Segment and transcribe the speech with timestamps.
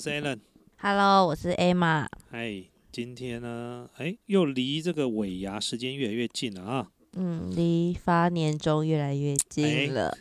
[0.00, 0.38] 我是 Alan。
[0.78, 2.06] Hello，我是 Emma。
[2.30, 6.86] 哎，今天呢，哎，又离这个尾牙时间越来越近了啊。
[7.12, 10.16] 嗯，离发年终越来越哎近了。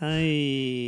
[0.00, 0.20] 哎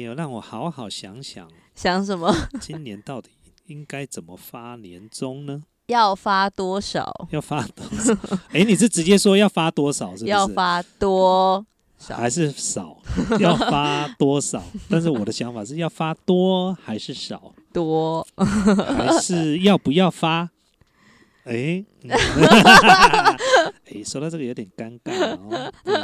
[0.04, 2.34] 呦， 让我好好想想，想什么？
[2.60, 3.30] 今年到底
[3.66, 5.62] 应该怎么发年终呢？
[5.86, 7.28] 要发多少？
[7.30, 8.12] 要发多少？
[8.50, 10.27] 哎，你是直接说要发多少，是不是？
[10.27, 11.75] 要发多少？
[11.98, 12.96] 还是少？
[13.41, 14.62] 要发多少？
[14.88, 17.55] 但是我的想法是要发多还是少？
[17.72, 18.27] 多？
[18.36, 20.50] 还是要不要发？
[21.46, 25.72] 哎，嗯哎，说到这个有点尴尬哦。
[25.84, 25.95] 对，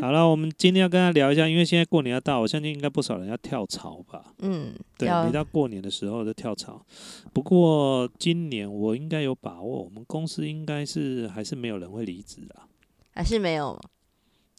[0.00, 4.24] 好了，我们今天要跟他聊一下，因为现在过年要到，我相信应该不少人要跳槽吧。
[4.40, 6.84] 嗯，对，要每到过年的时候就跳槽。
[7.32, 12.66] 不过今年我应该有把握，我们公司应该是还是没有人会离职啊。
[13.14, 13.80] 还是没有？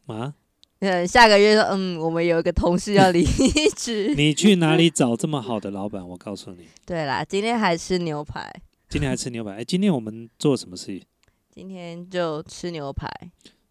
[0.05, 0.33] 啊，
[0.79, 3.23] 嗯，下个月说，嗯，我们有一个同事要离
[3.75, 4.13] 职。
[4.15, 6.07] 你去哪里找这么好的老板？
[6.07, 8.53] 我告诉你，对啦，今天还吃牛排，
[8.87, 9.53] 今天还吃牛排。
[9.53, 11.01] 哎，今天我们做什么事？
[11.49, 13.09] 今天就吃牛排。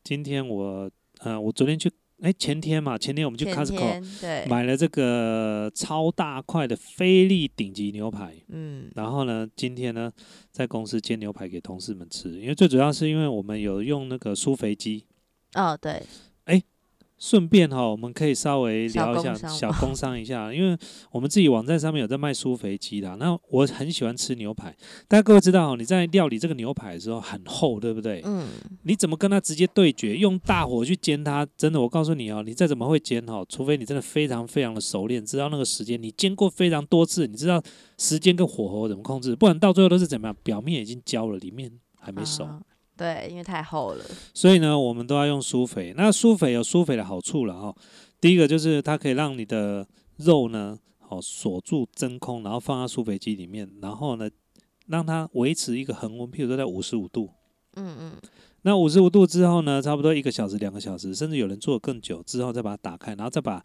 [0.02, 0.90] 今天我，
[1.20, 1.88] 呃，我昨天去，
[2.20, 10.10] 哎，前天嘛，前天我们去 Costco 对，买了这个超大块的菲力顶级牛排，嗯然后呢，今天呢
[10.50, 15.04] 在公司煎牛排给同事们吃，因为最主要是因为我们有用那个酥肥鸡，
[15.54, 16.02] 哦对，
[17.18, 20.76] 顺便哈、我们可以稍微聊一下小工商一下， 因为
[21.10, 23.16] 我们自己网站上面有在卖酥肥鸡的。
[23.16, 24.76] 那我很喜欢吃牛排，
[25.08, 28.20] 大家各位知道哦，你在料理这个牛排的时候很厚，对不对？
[28.24, 28.46] 嗯
[28.82, 30.16] 你怎么跟它直接对决？
[30.16, 37.62] 用大火去煎它，真的，我告诉你哦，你再怎么会煎哈，除非你真的非常非常的熟练，知道那个时间，你煎过非常多次，你知道
[37.96, 40.36] 时间跟火候怎么控制，不然到最后都是怎么样？
[40.42, 42.44] 表面已经焦了，里面还没熟。
[42.44, 42.60] 啊
[42.96, 44.04] 对，因为太厚了。
[44.32, 45.92] 所以呢，我们都要用苏肥。
[45.96, 47.76] 那苏肥有苏肥的好处了哈、
[48.20, 54.28] 第一个就是它可以让你的肉呢，哦锁住真空，然后放到苏肥机里面，然后呢
[54.86, 57.30] 让它维持一个恒温，譬如说在五十五度。
[57.74, 58.12] 嗯嗯，
[58.62, 63.62] 那五十五度之后呢，差不多一个小时、两个小时，甚至有人做得更久之后，再把它打开，然后再把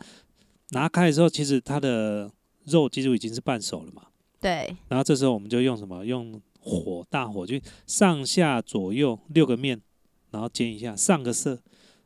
[0.72, 2.30] 拿开的时候，其实它的
[2.66, 4.04] 肉几乎已经是半熟了嘛。
[4.42, 6.06] 对，然后这时候我们就用什么？
[6.06, 9.82] 用火大火就上下左右六个面，
[10.30, 11.60] 然后煎一下，上个色，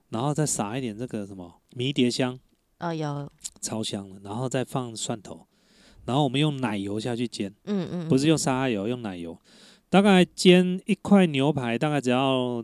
[0.10, 2.40] 然后再撒一点这个什么迷迭香，
[2.80, 3.30] 哦有，
[3.60, 5.46] 超香的，然后再放蒜头，
[6.06, 9.38] 然后我们用奶油下去煎，嗯嗯，不是用沙拉油，用奶油，
[9.90, 12.64] 大概煎一块牛排大概只要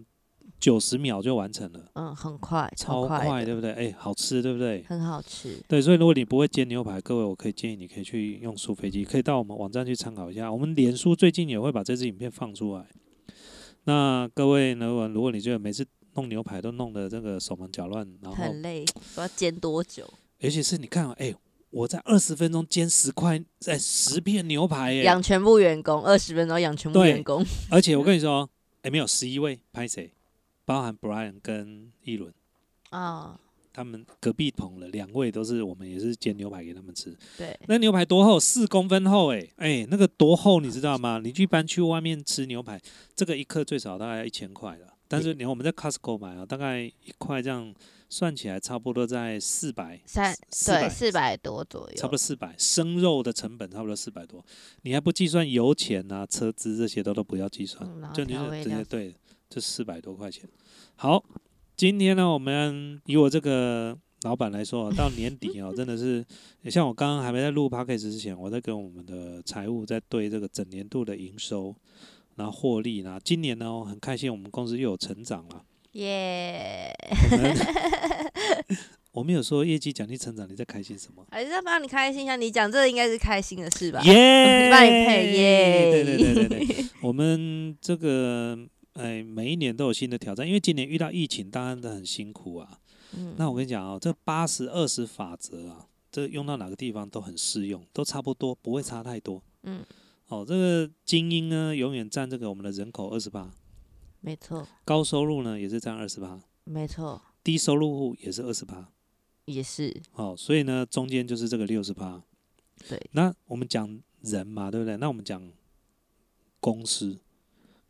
[0.61, 3.71] 九十秒就完成了，嗯，很快，超快快，对不对？
[3.73, 4.83] 哎，好吃，对不对？
[4.87, 5.59] 很好吃。
[5.67, 10.49] 对，所以如果你不会煎牛排，各位，我可以建议你可以去用速飞机，可以到我们网站去参考一下。
[10.53, 12.85] 我们脸书最近也会把这支影片放出来。
[13.85, 15.83] 那各位呢，如果你觉得每次
[16.13, 20.07] 弄牛排都弄得这个手忙脚乱，然后很累，不知道煎多久。
[20.37, 21.33] 尤其是你看啊，哎，
[21.71, 27.43] 我在二十分钟煎十块，在十片牛排，哎，养全部员工，二十分钟养全部员工。
[27.71, 28.47] 而且我跟你说，
[28.83, 30.13] 哎，没有十一位拍谁，
[30.65, 32.33] 包含 Brian 跟一轮。
[32.89, 33.39] 啊，
[33.71, 38.37] 他们隔壁棚的两位都是我们也是煎牛排给他们吃，对，那牛排多厚？
[38.37, 41.21] 四公分厚、欸，哎那个多厚你知道吗？
[41.23, 42.77] 你一般去外面吃牛排，
[43.15, 44.87] 这个一克最少大概要一千块了。
[45.07, 47.73] 但是你看我们在 Costco 买啊，大概一块这样
[48.09, 52.55] 算起来差不多在四百，三对四百多左右，差不多四百。
[52.57, 54.45] 生肉的成本差不多四百多，
[54.83, 59.15] 你还不计算油钱啊、车资这些都都不要计算，嗯就你就调味料直接对，
[59.51, 60.47] 就四百多块钱。
[60.95, 61.21] 好，
[61.75, 66.25] 今天呢，我们以我这个老板来说，到年底哦，真的是，
[66.69, 71.75] 像我刚刚还没在录 p a c k a g e 之前，我在跟我们的财务在对这个整年度的营收，
[72.37, 73.19] 然后获利啦。
[73.21, 75.65] 今年呢，我很开心，我们公司又有成长了。
[75.93, 76.89] 耶！
[79.11, 81.25] 我们有说业绩奖励成长，你在开心什么？
[81.29, 84.01] 还是在帮你开心一下，你讲这个应该是开心的事吧？
[84.03, 84.69] 耶！
[84.71, 85.91] 帮你配耶！
[85.91, 88.57] 对对对对对，我们这个
[88.93, 92.79] 哎，每一年都有新的挑战，因为今年遇到疫情，当然都很辛苦啊。
[93.13, 99.41] 嗯那我跟你讲哦，这八十二十法则啊，这用到哪个地方都很适用，都差不多，不会差太多。
[99.63, 99.83] 嗯，
[100.27, 103.53] 哦，这个精英呢，永远占这个我们的人口二十八，
[104.21, 108.89] 没错高收入呢也是占二十八，没错，低收入户也是二十八。
[109.45, 112.23] 也是哦，所以呢，中间就是这个六十八。
[112.87, 114.95] 对，那我们讲人嘛，对不对？
[114.97, 115.51] 那我们讲
[116.59, 117.19] 公司，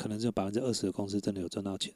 [0.01, 1.93] 可能只有百分之二十的公司真的有赚到钱，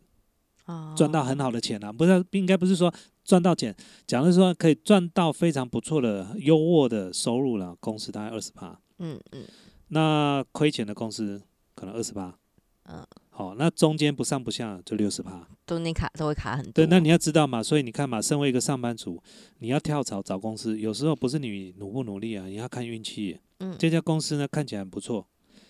[0.65, 2.93] 啊，赚到很好的钱啊，不是应该不是说
[3.23, 3.75] 赚到钱，
[4.05, 9.43] 讲的是说可以赚到非常不错的优渥的收入了，公司大概二十趴，嗯嗯。
[9.87, 11.41] 那亏钱的公司
[11.73, 12.37] 可能二十趴，
[12.83, 15.47] 嗯，好，那中间不上不下就六十趴。
[15.65, 16.73] 中间卡都会卡很多。
[16.73, 19.19] 对，那你要知道嘛，所以你看嘛，身为一个上班族，
[19.57, 23.39] 你要跳槽找公司，有时候不是你努不努力啊，你要看运气。
[23.59, 25.27] 嗯，这家公司呢看起来很不错，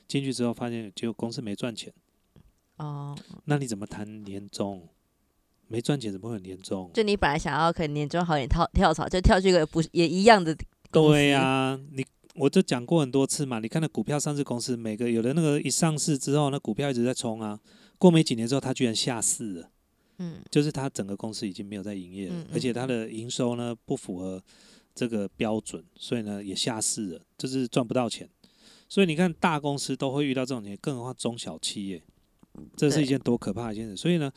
[0.08, 1.94] 进去之后发现结果公司没赚钱，
[2.78, 4.88] 哦，那你怎么谈年终？
[5.68, 6.92] 没赚钱怎么会有年终？
[6.94, 10.56] 就你本来想要可能年终好点跳跳槽，就跳去一个不是也一样的
[10.92, 12.06] 对呀、你
[12.36, 17.60] 我就讲过很多次嘛，你看那股票上市公司，每个有的那个一上市之后，那股票一直在冲啊，
[17.98, 19.70] 过没几年之后，它居然下市了。
[20.18, 24.42] 嗯就是它整个公司已经没有在营业了，嗯嗯而且它的营收呢不符合
[24.94, 28.30] 这个标准，所以呢也下市了，就是赚不到钱。
[28.88, 32.02] 所以你看大公司都会遇到这种情况，更何况中小企业，
[32.76, 33.96] 这是一件多可怕的一件事。
[33.96, 34.32] 所以呢，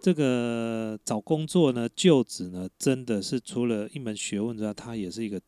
[0.00, 5.40] 这个找工作呢，就职呢，真的是除了一门学问之外，它也是一个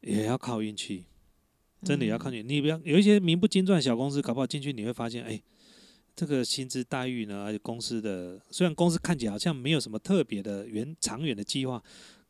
[0.00, 1.04] 也要靠运气，
[1.82, 2.54] 真的也要靠运气。
[2.54, 5.40] 你不要有一些名不经传的小公司，搞不好进去你会发现，哎、
[6.14, 11.82] 这个薪资待遇呢，而且公司的虽然公司看起来好像没有什么特别的远长远的计划，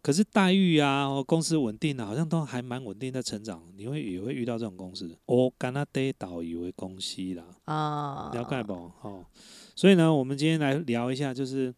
[0.03, 3.73] 可是待遇啊，公司稳定啊，好像都还蛮稳定在成长。
[3.77, 8.73] 你会也会遇到这种公司，我干那得导以为公司啦，啊，了解不？
[8.75, 9.25] 哦，
[9.77, 11.73] 所以呢，我们今天来聊一下，就是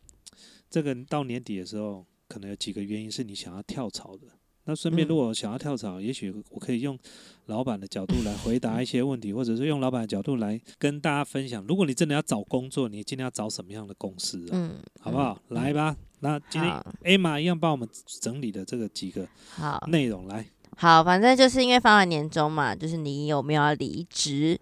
[0.71, 4.27] 这个到年底的时候，可能有几个原因是你想要跳槽的。
[4.67, 6.99] 那顺便，嗯如果想要跳槽，也许我可以用
[7.47, 11.65] 老板的角度来回答一些问题，或者是用老板的角度来跟大家分享。
[11.69, 14.51] 如果你真的要找工作，你今天要找什么样的公司啊？
[14.53, 15.39] 嗯，好不好？
[15.49, 17.87] 来吧，那今天好 Emma 一样帮我们
[18.21, 20.47] 整理的这个几个好内容来。
[20.77, 24.59] 好，反正就是因为发完年终嘛，就是你有没有要离职？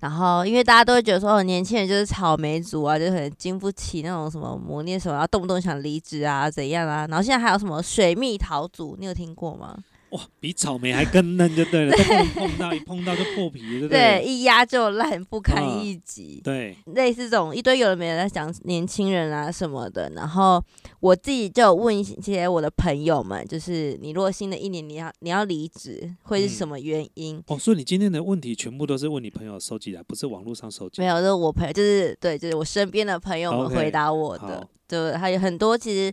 [0.00, 7.06] 然后，因为大家都会觉得说，哦，年轻人就是草莓族啊，就很经不起那种什么磨练，什么，然后动不动想离职啊，怎样啊？
[7.08, 9.76] 然后现在还有什么水蜜桃族，你有听过吗？
[10.10, 14.24] 哇，比草莓还更嫩就对了， 都不能碰到，一碰到就破皮，对不对，对？
[14.24, 16.40] 一压就烂，不堪嗯一击。
[16.42, 20.60] 对，类似这种一堆有的没的在讲年轻人啊什么的，然后
[20.98, 27.40] 我自己就问一些我的朋友们，就是你如果新的一年你要你要离职，会是什么原因？
[27.46, 31.00] 哦，所以你今天的问题全部都是问你朋友收集的，不是网络上收集。
[31.00, 36.12] 没有，就是我朋友，就是对，就是我身边的朋友们回答我的好，对，还有很多其实。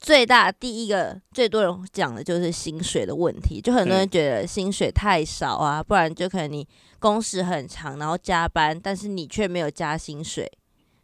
[0.00, 6.66] 最大第一个最多人讲的就是薪水的问题，就很多人觉得薪水太少啊，不然就可能你
[6.98, 10.50] 工时很长，然后加班，但是你却没有加薪水，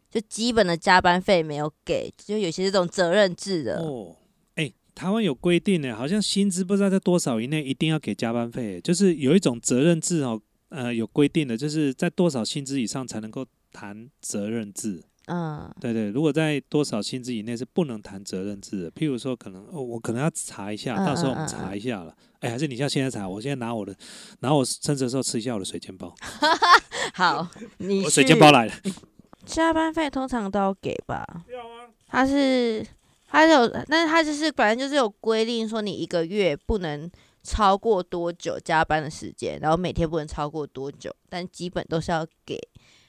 [0.09, 4.15] 就基本的加班费没有给，就有些这种责任制的，哦，
[4.55, 15.03] 哎、台湾有规定呢，好像薪资不知道在多少以内一定要给加班费，就是有一种责任制哦，呃，有规定的，就是在多少薪资以上才能够谈责任制。
[15.27, 18.91] 嗯，对对，如果在多少薪资以内是不能谈责任制的。
[18.91, 22.13] 譬如说，可能、哦、我可能要查一下，嗯到时候我们查一下了。
[22.39, 23.29] 哎、还是你要现在查？
[23.29, 23.95] 我现在拿我的，
[24.39, 26.13] 拿我趁着时候吃一下我的水煎包。
[27.13, 27.47] 好，
[27.77, 28.73] 你我水煎包来了。
[29.45, 31.25] 加班费通常都要给吧？
[31.49, 31.87] 要啊。
[32.07, 32.85] 他是
[33.27, 37.09] 它有，但是他就是本来就是有规定说你一个月不能
[37.43, 42.59] 超过多久加班的时间，然后每天不能超过多久，但基本都是要给。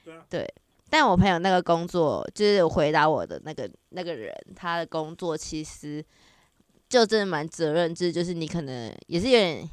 [0.05, 0.55] 对啊对。
[0.93, 6.05] 但我朋友那个工作，就是回答我的那个那个人，他的工作其实
[6.87, 9.67] 就真的蛮责任制，就是你可能也是有点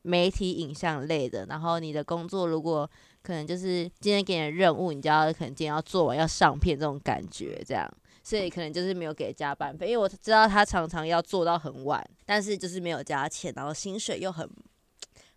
[0.00, 7.86] 媒体影像类的，然后你的工作如果可能就是今天给你的任务，你就要可能今天要做完要上片这种感觉，这样，
[8.22, 14.48] 所以可能就是没有给加班费，因为我知道他常常要做到很晚，但是就是没有加钱，然后薪水又很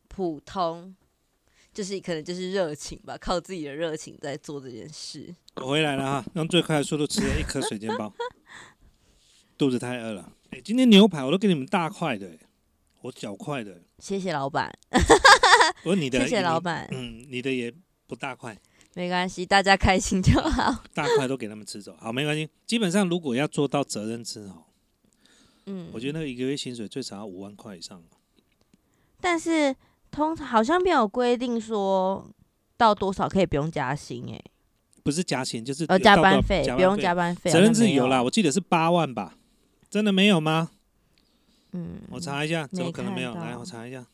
[0.08, 0.96] 普通，
[1.74, 5.34] 就是可能就是热情吧，靠自己的热情在做这件事。
[5.56, 8.14] 我回来了哈，用最快的速度吃了一颗水煎包，
[9.58, 10.32] 肚子太饿了。
[10.52, 12.40] 哎、今天牛排我都给你们大块的、欸
[13.02, 14.78] 我小块的、谢谢老板，
[15.84, 17.74] 不过你的谢谢老板，嗯，你的也
[18.06, 18.60] 不大块，
[18.94, 20.84] 没关系，大家开心就好。
[20.94, 21.96] 大块都给他们吃走。
[21.98, 22.50] 好，没关系。
[22.68, 24.66] 基本上如果要做到责任制哦，
[25.68, 28.04] 嗯，我觉得那个一个月薪水最少要五万块以上。
[29.22, 29.74] 但是
[30.12, 32.26] 通常好像没有规定说
[32.78, 34.44] 到多少可以不用加薪、欸，
[35.04, 39.36] 不是加薪，就是呃，加班费不用加班费，责任制有啦，我记得是八万吧？
[39.90, 40.72] 真的没有吗？
[41.72, 43.34] 嗯，我查一下，怎么可能没有？
[43.34, 44.06] 来，我查一下，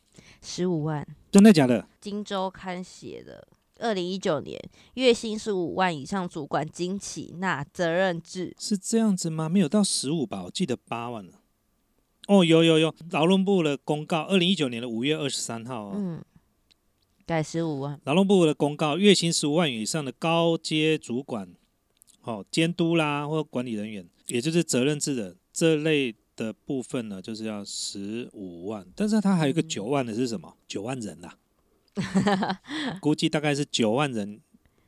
[0.41, 1.81] 十五万，真的假的？
[2.01, 3.47] 《荆州刊》写的，
[3.79, 4.59] 二零一九年
[4.95, 9.47] 月薪是五万以上主管经起纳责任制，是这样子吗？
[9.47, 10.43] 没有到十五吧？
[10.43, 11.33] 我记得八万了。
[12.27, 16.23] 哦，有有有，劳动部的公告，二零一九年的五月二十三号、哦，嗯，
[17.25, 21.47] 改十五万，劳动部的公告，月薪十五万元以上的高阶主管，
[22.21, 28.85] 哦，监督啦或管理人员，也就是责任制的这类的部分呢，就是要十五万。
[28.95, 29.69] 但是它还有一个嗯。
[29.69, 30.57] 九万的是什么？
[30.67, 31.37] 九万人啦，
[32.99, 34.41] 估计大概是九万人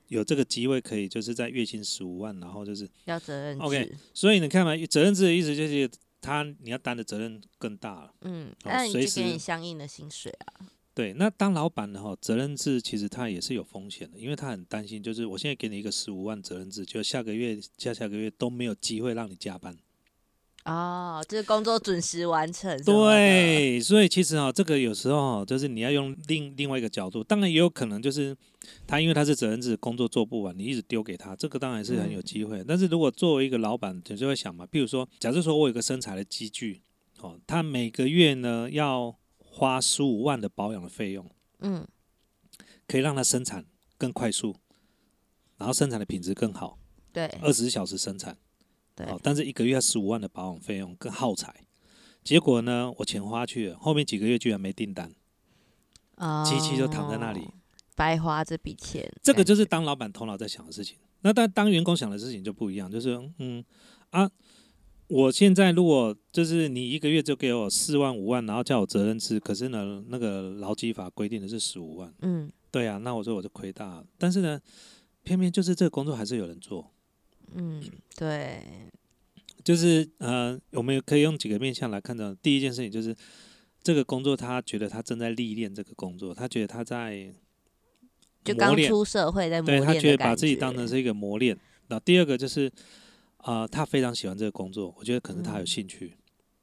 [0.08, 3.64] 有这个机会可以，就是在月薪十五万，然后就是，要责任制。
[3.64, 5.90] OK 所以你看嘛，责任制的意思就是
[6.22, 8.14] 他你要担的责任更大了。
[8.22, 19.78] 嗯，哦那你就给你相应的薪水啊，对，那当老板的哈，责任制其实他也是有风险的，因为他很担心，就是我现在给你一个十五万责任制，就下个月、下下个月都没有机会让你加班。
[20.66, 22.78] 哦，就是工作准时完成。
[22.84, 28.36] 对，所以其实哈，这个有时候哦，就是你要用另另外一个角度，当然也有可能就是
[28.86, 32.64] 他因为他是责任制，工作做不完，你一直丢给他，这个当然是很有机会。
[32.68, 36.82] 但是如果作为一个老板，你就会想嘛，比如说，假设说我有个生产的机具，
[37.20, 41.88] 哦，他每个月呢要花十五万的保养的费用，嗯，
[42.88, 43.66] 可以让它生产
[43.98, 44.56] 更快速，
[45.58, 46.78] 然后生产的品质更好，
[47.12, 48.38] 对，二十小时生产。
[48.96, 51.68] 对，哦，但是一个月要十五万的保养费用更耗材，
[52.24, 55.14] 结果呢，我钱花去了，后面几个月居然没订单，
[56.16, 57.48] 哦，机器就躺在那里，
[57.98, 59.12] 白花这笔钱。
[59.22, 60.96] 这个就是当老板头脑在想的事情。
[61.22, 63.62] 那但当员工想的事情就不一样，就是嗯
[64.12, 64.30] 啊，
[65.08, 74.06] 我现在如果就是你一个月就给我四万五万，然后叫我责任制，可是呢，那个劳基法规定的是十五万，嗯，对啊，那我说我就亏大了。
[74.18, 74.62] 但是呢，
[75.24, 76.92] 偏偏就是这个工作还是有人做。
[77.56, 77.84] 嗯，
[78.16, 78.62] 对，
[79.64, 82.34] 就是呃，我们可以用几个面向来看到。
[82.36, 83.16] 第一件事情就是
[83.82, 87.34] 这个工作，他觉得他正在历练这个工作，他觉得他在
[88.54, 91.58] 就刚出社会在磨对，他觉得把自己当成是一个磨练。
[91.88, 92.68] 那第二个就是
[93.38, 96.14] 啊、呃他非常喜欢这个工作，我觉得可能他有嗯兴趣。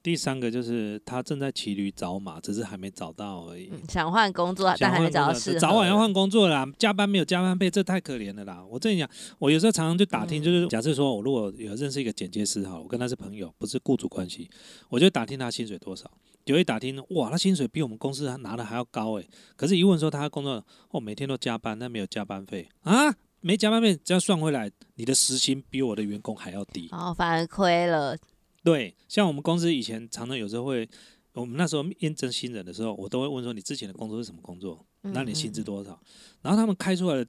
[0.03, 3.71] 第三个就是他正在骑驴找马，只是还没找到而已。
[3.73, 5.59] 嗯想换工作，但还没找到适合。
[5.59, 8.63] 早晚要换工作啦，加班没有加班费，这太可怜了啦。
[8.71, 14.51] 我跟你讲，我有时候常常就打听，嗯就是假设说我如果有认识一个剪接师哈，我跟他是朋友，不是雇主关系，
[14.91, 16.11] 我就打听他薪水多少。
[16.45, 19.29] 有一打听，哇，他薪水比我们公司拿的还要高诶。
[19.57, 26.89] 可是，一问说他工作，哦，每天都加班，但没有加班费啊，没加班费，只要算回来，你的时薪比我的员工还要低。
[26.93, 28.17] 哦反而亏了。
[28.63, 30.89] 对，像我们公司以前常常有时候会，
[31.33, 34.85] 我们那时候验证新人的时候，我都会问说你之前的工作是什么工作？
[35.03, 35.65] 那你薪资嗯？
[35.65, 36.01] 多少？
[36.43, 37.27] 然后他们开出来的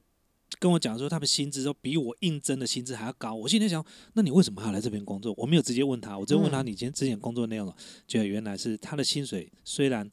[0.60, 3.34] 跟我讲说，他们薪资都比我应征的薪资还要高。
[3.34, 5.34] 我心里想，那你为什么还要来这边工作？
[5.38, 7.76] 我没有直接问他，我就问他嗯你今天之前工作内容了，
[8.08, 10.10] 觉得原来是他的薪水虽然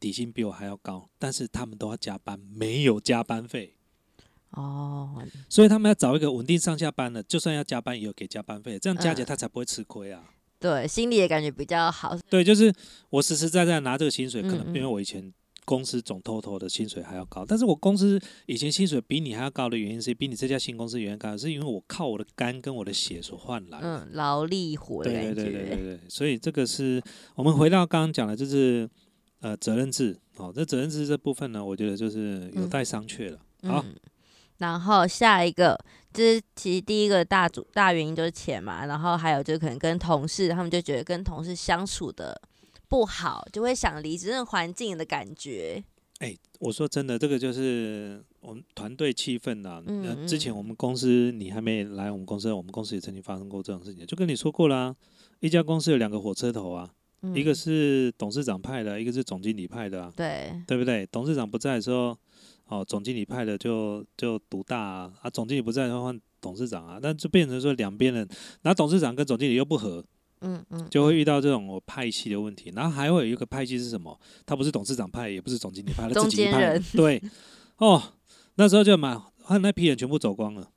[0.00, 3.74] 底薪比我还要高，但是他们都要加班，没有加班费。
[4.50, 10.22] 哦，所以他们要找一个稳定上下班的，就算要加班也有给加班费，这样加起来嗯他才不会吃亏啊。
[10.60, 12.16] 对，心里也感觉比较好。
[12.30, 12.72] 对，就是
[13.10, 15.32] 我实实在在拿这个薪水，可能因为我以前
[15.64, 23.86] 公司总 total 的薪水还要高，但是我公司以前薪水比你还要高的原因是比你这家新公司原因高，是因为我靠我的肝跟我的血所换来的。
[23.86, 25.34] 嗯，劳力活对对觉。
[25.34, 27.02] 对对对对，所以这个是
[27.34, 28.88] 我们回到刚刚讲的，就是
[29.40, 33.38] 呃责任制哦，这责任制这部分呢，我觉得就是有嗯待商榷了。
[33.62, 33.94] 好，嗯，
[34.58, 35.78] 然后下一个
[36.12, 42.40] 就是其实第一个大主大原因就是钱嘛，然后还有就可能跟同事，他们就觉得跟同事相处的
[42.88, 45.82] 不好，就会想离职，那种环境的感觉。
[46.20, 54.94] 哎、我说真的，这个就是我们团队气氛呐、嗯呃，之前嗯我们公司你还没来我们公司，我们公司也曾经发生过这种事情，就跟你说过啦。
[55.40, 56.88] 一家公司有两个火车头啊，
[57.22, 61.04] 嗯、一个是董事长派的，一个是总经理派的啊，对，对不对？
[61.06, 62.16] 董事长不在的时候，
[62.68, 68.26] 哦，总经理派的就就独大啊，啊，总经理不在的话换董事长啊，那就变成说两边人，
[68.62, 70.02] 然后董事长跟总经理又不合，
[70.44, 72.70] 嗯嗯，就会遇到这种我派系的问题。
[72.76, 74.18] 然后还会有一个派系是什么？
[74.44, 76.78] 他不是董事长派，也不是总经理派，他中自己一派。
[76.92, 77.22] 对，
[77.78, 78.02] 哦，
[78.56, 80.70] 那时候就蛮，他那批人全部走光了。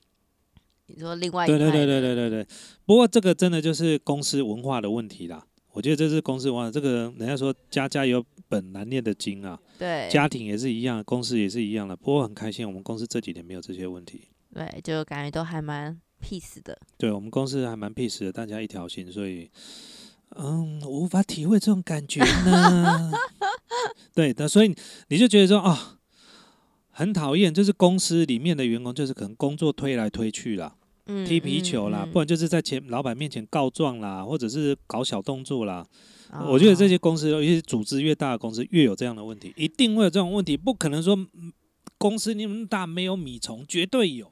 [0.88, 2.48] 你说另外一对对对对对对对。
[2.86, 5.46] 不过这个真的就是公司文化的问题啦。
[5.74, 11.96] 我觉得这是公司文化，这个人家说家家有本难念的经啊，对家庭也是一样，公司也是一样的。
[11.96, 14.30] 不过很开心，我们公司这几年没有这些问题。
[14.56, 16.78] 对，就感觉都还蛮 peace 的。
[16.98, 19.50] 对我们公司还蛮 peace 的，大家一条心，所以，
[20.36, 23.12] 嗯，我无法体会这种感觉呢。
[24.14, 24.76] 对的，所以
[25.10, 26.00] 你就觉得说啊、
[26.90, 35.86] 很讨厌，就是公司里面的员工，就是可能工作推来推去啦，嗯，踢皮球啦，嗯不然就是在前老板面前告状啦，或者是搞小动作啦。
[36.46, 41.54] 我觉得这哦些公司，尤其是组织越大的公司，越有这样的问题，一定会有这种问题，不可能说嗯
[41.98, 44.30] 公司那么大没有米虫，绝对有。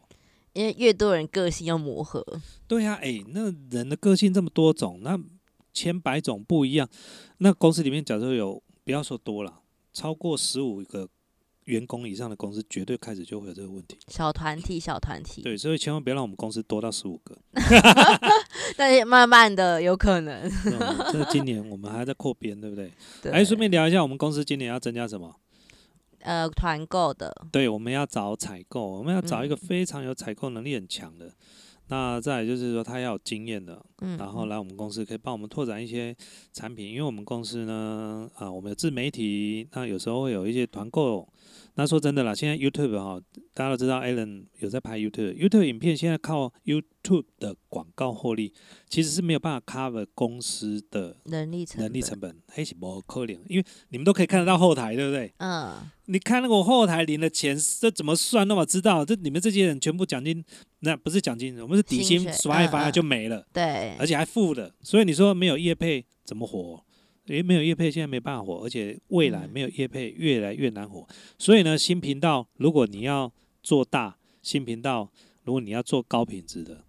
[0.56, 2.26] 因为越多人个性要磨合，
[2.66, 5.20] 对呀、哎、那人的个性这么多种，那
[5.74, 6.90] 千百种不一样。
[7.40, 9.60] 那公司里面假设有，不要说多了，
[9.92, 11.10] 超过十五个
[11.66, 13.98] 员工以上的公司，绝对开始就会有这个问题。
[14.08, 17.38] 小团体小团体，对，所以千万不要让我们公司多到十五个。
[18.78, 20.50] 但是慢慢的有可能。
[20.66, 22.90] 嗯这今年我们还在扩编，对不对？
[23.22, 25.36] 对，哎，顺便聊一下，我们公司今年要增加什么？
[26.26, 31.32] 呃团购的，对，我们要找采购，我们要找一个嗯非常有采购能力很强的。
[31.88, 36.16] 那再来就是说他要有经验的，嗯，然后来我们公司可以帮我们拓展一些
[36.52, 41.28] 产品，因为我们公司呢，啊，我们有自媒体，那有时候会有一些团购。
[41.76, 43.20] 那说真的啦，现在 YouTube 哈，
[43.54, 48.54] 大家都知道 Alan 有在拍 YouTube，YouTube 影片现在靠 YouTube 的广告获利，
[48.88, 55.34] 其实是没有办法 cover 公司的能力成人力成本，还是不可怜，因为你们都可以看得到后台，对不对？
[55.40, 55.74] 嗯，
[56.06, 58.48] 你看那个后台领的钱，这怎么算？
[58.48, 60.42] 那么知道，这你们这些人全部奖金，
[60.80, 63.46] 那不是奖金，我们是底薪刷一发嗯嗯就没了。
[63.52, 66.82] 对，而且还负的，所以你说没有业配怎么活？
[67.26, 71.08] 因为没有业配，现在没办法火，而且未来嗯没有业配越来越难火。
[71.38, 73.32] 所以呢，新频道如果你要
[73.64, 75.12] 做大，新频道
[75.44, 76.84] 如果你要做高品质的，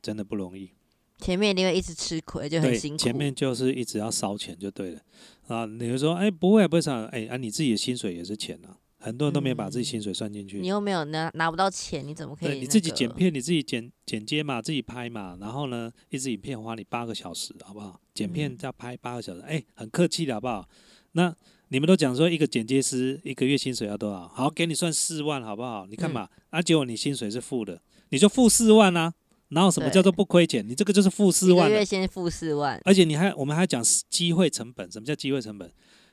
[0.00, 0.70] 真的不容易。
[1.18, 2.98] 前面一定会一直吃亏，就很，辛苦。
[2.98, 5.00] 前面就是一直要烧钱就对了
[5.46, 5.66] 啊。
[5.66, 8.76] 你就说，哎，不会不会烧，哎啊，你自己的薪水也是钱啊。
[9.02, 10.60] 很多人都没有把自己薪水算进去。
[10.60, 12.54] 你又没有拿拿不到钱，你怎么可以、那个？
[12.54, 18.00] 对，你自己剪片，你自己剪剪接嘛，自己拍嘛，然后呢，一支影片花你八个小时，好不好？
[18.14, 20.68] 剪片嗯要拍八个小时，哎、很客气的好不好？
[21.12, 21.34] 那
[21.68, 24.28] 你们都讲说一个剪接师一个月薪水要多少？
[24.28, 25.84] 好，给你算四万，好不好？
[25.86, 29.12] 你看嘛，啊，结果你薪水是负的，你就负四万啊？
[29.48, 30.66] 然后什么叫做不亏钱？
[30.66, 35.70] 你这个就是负四万一个月先负四万，而且你还我们还讲机会成本，什么叫机会成本？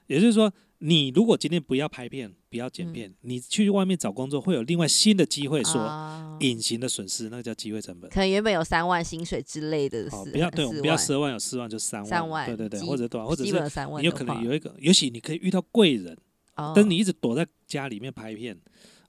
[0.07, 5.79] 也就是说，你如果今天不要拍片，不要剪嗯片，你去外面找工作会有另外新的机会说。
[5.79, 8.09] 啊隐形的损失，那个叫机会成本。
[8.09, 13.51] 可能原本有三万薪水之类的哦，不要对，我们不要四十二万，有四万就三万，三万对对对，或者多少，或者是
[13.99, 16.17] 你有可能有一个，也许你可以遇到贵人，
[16.55, 18.57] 哦但你一直躲在家里面拍片，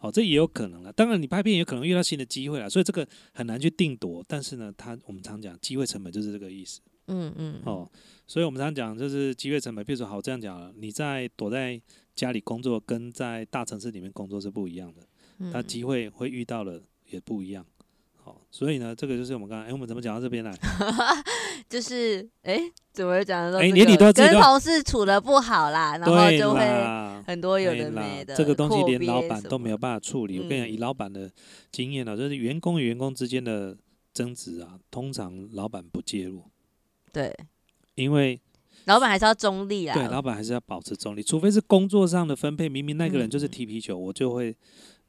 [0.00, 0.92] 哦，这也有可能了。
[0.92, 4.24] 当然，你拍片也可能遇到新的机会了，所以这个很难去定夺。
[4.26, 7.90] 但是呢，他我们常讲机会成本就是这个意思嗯嗯哦。
[8.26, 9.84] 所以我们常讲就是机会成本。
[9.84, 11.80] 比如说，好这样讲了，你在躲在
[12.14, 15.02] 家里工作，跟在大城市里面工作是不一样的，
[15.38, 17.66] 嗯它机会会遇到的也不一样。
[18.22, 20.52] 好，所以呢，这个就是我们刚才，哎，我们怎么讲到这边来？
[21.68, 22.60] 就是哎，
[22.92, 26.60] 怎么讲到哎这个年底都跟同事处的不好啦，然后就会，
[27.26, 30.38] 很多有的没的，这个东西连老板都没有办法处理。
[30.38, 31.30] 我跟你讲，嗯以老板的
[31.72, 33.76] 经验呢、就是员工与员工之间的
[34.12, 36.44] 争执啊，通常老板不介入，
[37.12, 37.34] 对，
[37.94, 38.40] 因为
[38.86, 39.94] 老板还是要中立啊。
[39.94, 44.56] 对老板还是要保持中立，除非是工作上的分配，明明那个人就是嗯踢皮球，我就会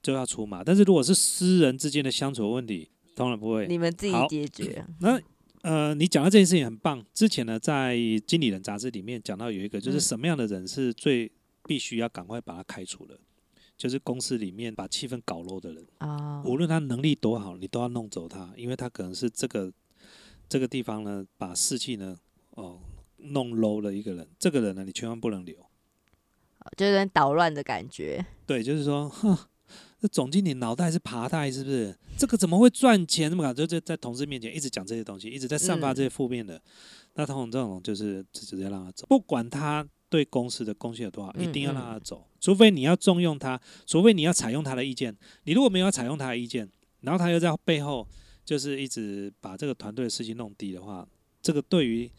[0.02, 0.64] 就要出马。
[0.64, 3.68] 但是如果是私人之间的相处问题，当然不会。
[3.68, 4.86] 你们自己解决。
[5.00, 5.20] 那
[5.62, 7.06] 呃，你讲到这件事情很棒。
[7.14, 11.32] 之前呢，在《经理人》杂志里面讲到有一个，就是嗯什么样的人是最
[11.68, 13.20] 必须要赶快把他开除的，
[13.78, 15.86] 就是公司里面把气氛搞 low 的人。
[16.00, 19.72] 啊，无论他能力多好，你都要弄走他，因为他可能是这个
[20.52, 22.14] 这个地方呢，把士气呢，
[22.56, 22.78] 哦，
[23.16, 24.28] 弄 low 了一个人。
[24.38, 25.56] 这个人呢，你千万不能留。
[26.76, 28.26] 就有点捣乱的感觉。
[28.46, 29.38] 对，就是说，哼，
[30.02, 31.96] 这总经理脑袋是爬袋，是不是？
[32.18, 33.30] 这个怎么会赚钱？
[33.30, 33.54] 怎么搞？
[33.54, 36.62] 就在在同事面前一直讲这些东西，一直在散发嗯这些负面的。
[37.14, 42.28] 那通常这种就是就直接让他走，不管他对公司的贡献有多少，一定要让他走。
[42.42, 45.16] 除非你要重用他，除非你要采用他的意见。
[45.46, 48.06] 你如果没有采用他的意见，然后他又在背后
[48.44, 51.08] 就是一直把这个团队的士气弄低的话，
[51.42, 52.10] 这个对于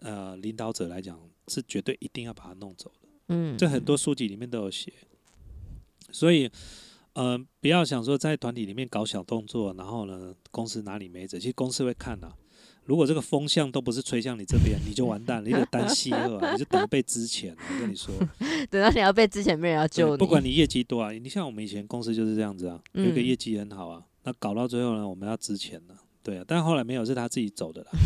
[0.00, 3.08] 呃领导者来讲是绝对一定要把它弄走的。
[3.28, 4.92] 嗯，这很多书籍里面都有写，
[6.10, 6.50] 所以，
[7.12, 11.38] 呃，不要想说在团体里面搞小动作，然后呢，公司哪里没辙？
[11.38, 12.32] 其实公司会看的、
[12.84, 17.62] 如果这个风向都不是吹向你这边，你就完蛋了，你得担戏了啊，你就等着被支钱了。
[17.70, 18.14] 我跟你说，
[18.70, 27.88] 等到你要被之前没人要救你，不管你业绩多啊，你像我们以前公司就是这样子啊，有一个嗯业绩很好啊，那搞到最后呢，我们要值钱了，对啊，但后来没有，是他自己走的啦。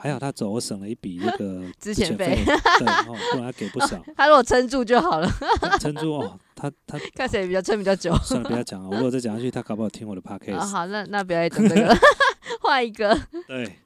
[0.00, 2.44] 还好他走，我省了一笔那个 之前费费，
[2.78, 4.00] 对，哦，不然他给不少。
[4.16, 5.28] 他如果撑住就好了，
[5.80, 8.14] 撑住哦，他他看谁比较撑比较久。
[8.18, 8.88] 算了，不要讲了。
[8.88, 10.66] 我如果再讲下去，他搞不好听我的啊，podcast。
[10.68, 11.96] 好，那那不要再讲这个了，
[12.62, 13.12] 换一个。
[13.48, 13.76] 对，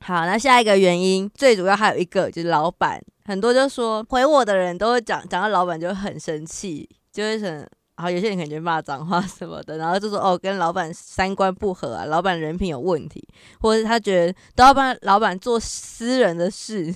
[0.00, 13.26] 好，那下一个原因，最主要还有一个就是老板，很多就说回我的人都会讲，讲到老板就会很生气，就会很，好有些人可能就骂脏话什么的，然后就说哦跟老板三观不合啊，老板人品有问题，
[13.60, 16.94] 或者是他觉得都要帮老板做私人的事，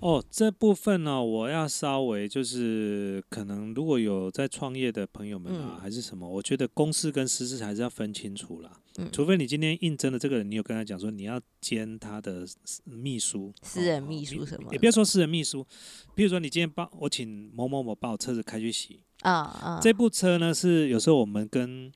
[0.00, 8.70] 哦，这部分呢、我要稍微就是可能如果有在创业的朋友们啊，嗯还是什么，我觉得公事跟私事还是要分清楚啦。
[8.98, 12.46] 嗯除非你今天应征的这个人，你有跟他讲说你要兼他的
[12.84, 15.66] 秘书、私人哦秘书什么的也不要说私人秘书，
[16.14, 21.92] 比如说你今天帮我请某某某把我车子开去洗，啊啊，这部车呢是有时候我们跟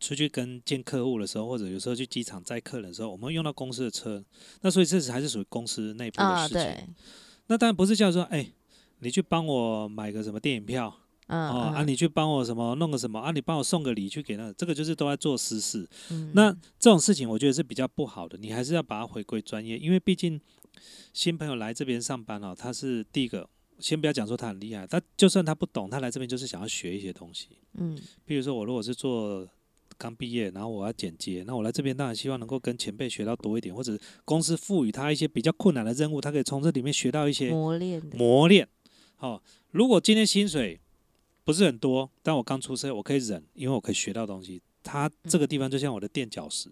[0.00, 4.24] 出去跟见客户的时候，或者有时候去机场载客人的时候，我们会用到公司的车，
[4.60, 6.62] 那所以这是还是属于公司内部的啊事情。
[6.62, 6.84] 对，
[7.48, 8.50] 那当然不是叫说，哎、
[9.00, 10.94] 你去帮我买个什么电影票，
[11.26, 11.88] 嗯哦啊，嗯。
[11.88, 15.88] 你去帮我什么弄个什么啊，你帮我送个礼去给那个，这个就是都在做私事。
[16.10, 16.30] 嗯。
[16.34, 20.40] 那这种事情我觉得是比较不好的，你还是要把它回归专业，因为毕竟
[21.12, 27.48] 新朋友来这边上班哦，他是第一个，先不要讲说他很厉害，他就算他不懂，他来这边就是想要学一些东西。
[27.74, 29.46] 嗯比如说我如果是做
[29.96, 38.68] 刚毕业，然后我要剪接，那我来这边当然希望能够跟前辈学到多一点，或者公司赋予他一些比较困难的任务，他可以从这里面学到一些磨练的，磨练。
[39.16, 40.78] 好、如果今天薪水
[41.44, 44.62] 不是很多，但我刚出社，我可以忍，因为我可以学到东西。
[44.84, 46.70] 他这个地方就像我的垫脚石，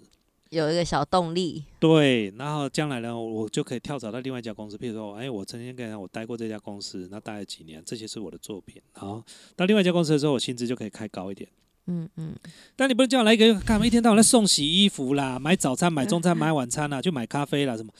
[0.51, 2.33] 有一个小动力，对。
[2.39, 8.81] 然后将来呢，我就可以跳槽到另外一家公司，譬如说，哎，我曾经跟我待过这家公司，那待了几年，这些是我的作品。
[8.95, 9.23] 然后
[9.55, 11.49] 到另外一家公司的时候，我薪资就可以开高一点。
[11.87, 12.35] 嗯嗯，
[12.75, 13.87] 但你不能叫我来一个干嘛？
[13.87, 17.93] 一天到晚在送洗衣服啦，买早餐、买中餐、买晚餐啦，就买咖啡啦什么。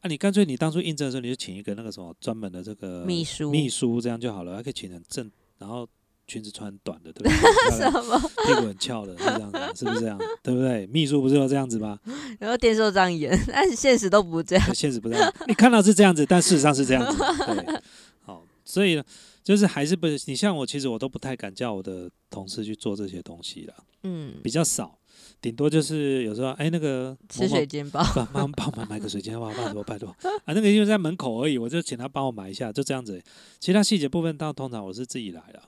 [0.00, 5.88] 啊，你干脆你当初应征的时候，你就请一个那个什么专门的这个秘书秘书这样就好了，还可以请人正，然后
[6.26, 7.32] 裙子穿短的，对不对？
[7.76, 8.18] 什么？
[8.46, 10.18] 屁股很翘的，是这样子，是不是这样？
[10.42, 10.86] 对不对？
[10.86, 11.98] 秘书不是都这样子吗？
[12.40, 14.74] 然后电视都这样演，但是现实都不这样。
[14.74, 17.18] 现实不这样，你看到是这样子，但事实上是这样子。
[17.18, 17.80] 对，
[18.22, 19.04] 好，所以呢，
[19.42, 24.98] 就是还是不是你像我，其实我都不太敢叫我的同事去做这些东西了，嗯，比较少，
[25.40, 30.08] 顶多就是有时候哎那个吃水煎包，帮帮帮我们买个水煎包，拜托拜托
[30.44, 30.54] 啊！
[30.54, 33.22] 那个因为在门口而已，我就请他帮我买一下，就这样子。
[33.60, 35.62] 其他细节部分，到通常我是自己来了。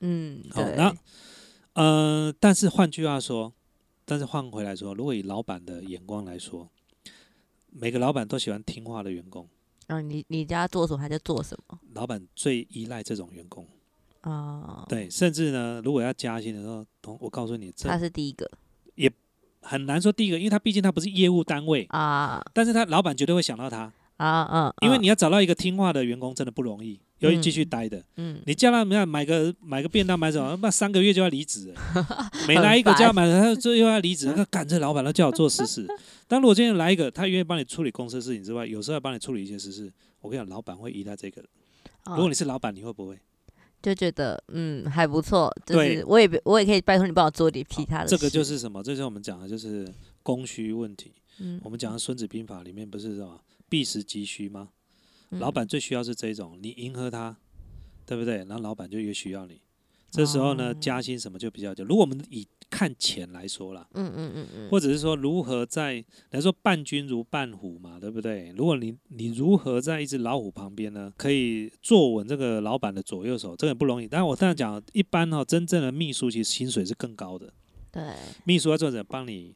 [0.00, 0.94] 嗯，好，对，那
[1.74, 3.52] 呃，但是换句话说，
[4.04, 6.68] 但是换回来说，如果以老板的眼光来说，
[7.70, 9.48] 每个老板都喜欢听话的员工，
[9.86, 11.78] 然后你你家做什么他就做什么。
[11.94, 13.66] 老板最依赖这种员工。
[14.22, 18.50] 啊。，对，甚至呢，如果要加薪的时候，同我告诉你，这他是第一个。
[18.96, 19.10] 也
[19.62, 22.42] 很难说第一个，因为他毕竟他不是业务单位，啊。
[22.52, 25.02] 但是他老板绝对会想到他，啊嗯，因为嗯。
[25.02, 28.04] 你要找到一个听话的员工真的不容易，尤其继续嗯待的。
[28.16, 31.80] 嗯你叫他们买个买个便当买什么， 那三个月就要离职了。
[32.48, 35.86] 每来一个叫他买，他就又要离职，那赶着老板他叫我做实事。
[36.26, 41.42] 但如果今天来一个，他愿意帮你处理公司事情之外，有时候要帮你处理一些实事，我跟你讲，老板会依赖这个
[42.06, 43.18] 如果你是老板，你会不会？
[43.82, 48.82] 就觉得嗯还不错，就对是我也我也可以拜托你帮我做点其他的事，这个就是什么？
[48.82, 49.88] 这就是我们讲的，就是
[50.22, 51.12] 供需问题。
[51.38, 54.68] 嗯我们讲的《孙子兵法》里面不是什么避实击虚吗？
[55.30, 57.36] 嗯老板最需要是这种，你迎合他，
[58.04, 58.38] 对不对？
[58.38, 59.60] 然后老板就越需要你。
[60.10, 61.84] 这时候呢，哦加薪什么就比较久。
[61.84, 68.52] 如果我们以看钱来说啦，嗯嗯嗯嗯，或者是说如何在来说伴君如伴虎嘛，对不对？
[68.56, 74.08] 如果你你如何在一只老虎旁边呢，可以坐稳这个老板的左右手，这个不容易。
[74.08, 77.52] 但我这样讲，一般哦，真正的秘书其实薪水是更高的。
[77.92, 78.02] 对
[78.44, 79.04] 秘书要做什么？
[79.08, 79.54] 帮你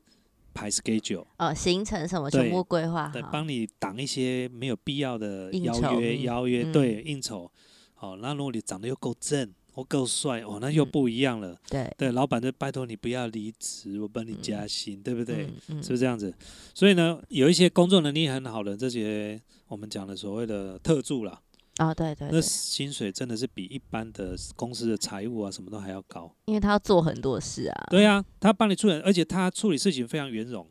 [0.54, 7.50] 排 schedule，哦行程什么全部规划对，好，帮你挡一些没有必要的邀约，邀约嗯对应酬。
[7.94, 11.58] 好，那如果你长得又够正，或够帅，哦，那又嗯不一样了。
[11.68, 15.48] 对对，老板就拜托你不要离职，我帮你加薪，对不对？
[15.66, 16.32] 是不是这样子？
[16.74, 21.40] 所以呢，有一些工作能力很好的这些我们讲的所谓的特助啦，
[21.78, 26.34] 啊对对那，薪水真的是比一般的公司的财务啊什么都还要高。
[26.46, 30.66] 因为他要做很多事啊，对啊，他帮你处理，而且他处理事情非常圆融。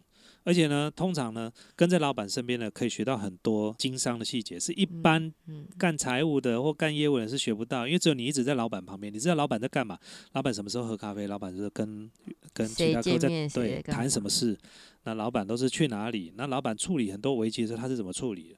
[0.45, 5.65] 而且呢，通常呢，跟在老板身边呢，可以学到很多经商的细节，是一般嗯。
[5.77, 9.97] 干财务的或干业务的人是学不到，因为只有你一直在老板旁边，你知道老板在干嘛，
[10.33, 12.11] 老板什么时候喝咖啡，老板是跟
[12.51, 14.57] 跟其他客户在对谈什么事，
[15.05, 18.57] 那老板都是去哪里，那老板处理很多危机的时候他是怎么处理的，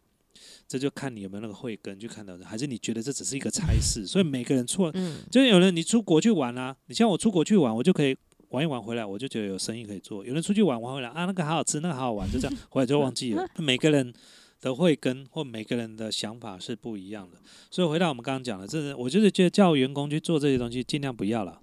[0.68, 8.16] 这就看你有没有那个慧根去看到的，还是你觉得这只是一个差事，所以每个人错，嗯就是有人你出国去玩啊，你像我出国去玩，我就可以。
[8.50, 10.24] 玩一玩回来，我就觉得有生意可以做。
[10.24, 13.46] 有人出去玩玩回来啊，那个好好吃，那个好好玩，就这样回来就忘记了。
[13.58, 14.14] 每个人
[14.62, 17.38] 的慧根或每个人的想法是不一样的，
[17.72, 21.60] 所以回到我们刚刚讲的，这是我就是觉得叫员工去做这些东西，尽量不要了。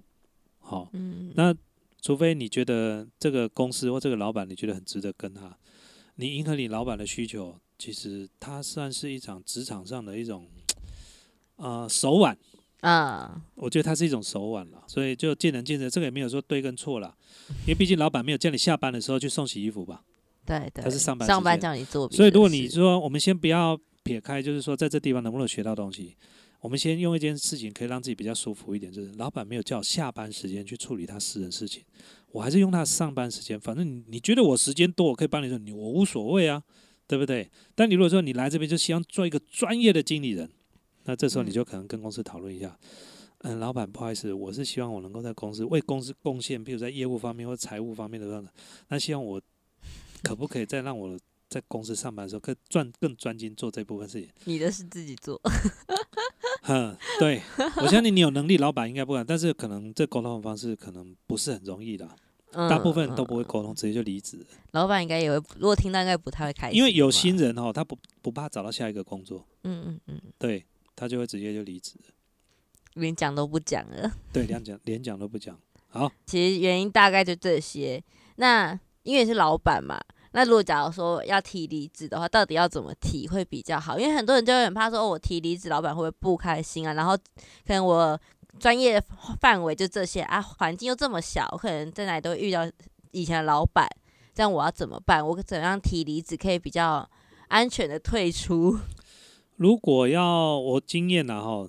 [0.58, 1.54] 好，嗯那
[2.02, 5.56] 除非你觉得这个公司或这个老板你觉得很值得跟他，
[6.16, 10.47] 你迎合你老板的需求，其实它算是一场职场上的一种
[11.57, 12.38] 呃手腕。
[12.81, 17.12] 啊我觉得它是一种手腕了，所以就见仁见智，这个也没有说对跟错了，
[17.62, 20.05] 因为毕竟老板没有叫你下班的时候去送洗衣服吧，
[20.47, 26.16] 对对，他是上班上班叫你做所以如果你说我们先不要撇开，就是说在这地方能不能学到东西，
[26.61, 31.85] 我们先用一件事情可以让自己比较舒服一点，就是老板没有叫我下班时间去处理他私人事情，
[32.33, 36.61] 我还是用他上班时间，反正你你觉得我时间多，我可以帮你说你我无所谓啊，
[37.07, 37.51] 对不对？
[37.75, 40.51] 但你如果说你来这边就希望做一个专业的经理人，
[41.05, 42.79] 那这时候你嗯就可能跟公司讨论一下。
[43.45, 48.53] 嗯，老板，不好意思，我是希望我能够在公司为公司贡献，比如在业务方面或财务方面的这样的，
[48.88, 49.43] 那希望我
[50.23, 54.31] 可不可以再让我在公司上班的时候，可以专更专精做这部分事情？
[54.45, 55.41] 你的是自己做，
[56.69, 57.43] 嗯，对，
[57.79, 62.09] 我相信你有能力，老板应该不敢，但是可能这沟通的方式可能不是很容易的，
[62.53, 64.38] 嗯大部分人都不会嗯沟通，直接就离职。
[64.73, 71.95] 老板应该也会，如果听到应该不太会开心，因为有新人哦，他不不怕找到下一个工作，嗯嗯嗯，对他就会直接就离职。
[72.95, 74.12] 连讲都不讲了。
[74.33, 75.59] 对，连讲 连讲都不讲。
[75.88, 78.03] 好，其实原因大概就这些。
[78.37, 79.99] 那因为是老板嘛，
[80.33, 83.99] 那如果假如说要提离职的话，到底要怎么提会比较好？
[83.99, 86.93] 因为很多人就会很怕说，哦我提离职，老板会不会不开心啊？
[86.93, 87.17] 然后
[87.67, 88.19] 可能我
[88.62, 89.03] 专业
[89.40, 92.61] 范围就这些啊，环境又这么小，我可能在哪里都会遇到
[93.11, 93.88] 以前的老板，
[94.33, 95.27] 这样我要怎么办？
[95.27, 97.11] 我怎样提离职可以比较
[97.48, 98.79] 安全的退出？
[99.57, 101.68] 如果要我经验呐哈，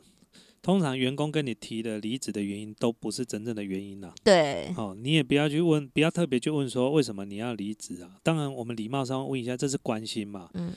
[0.62, 4.14] 通常员工跟你提的离职的原因都不是真正的原因呐。
[4.24, 8.20] 对，哦，你也不要去问，不要特别去问说为什么你要离职啊。
[8.22, 10.50] 当然，我们礼貌上问一下，这是关心嘛。
[10.54, 10.72] 嗯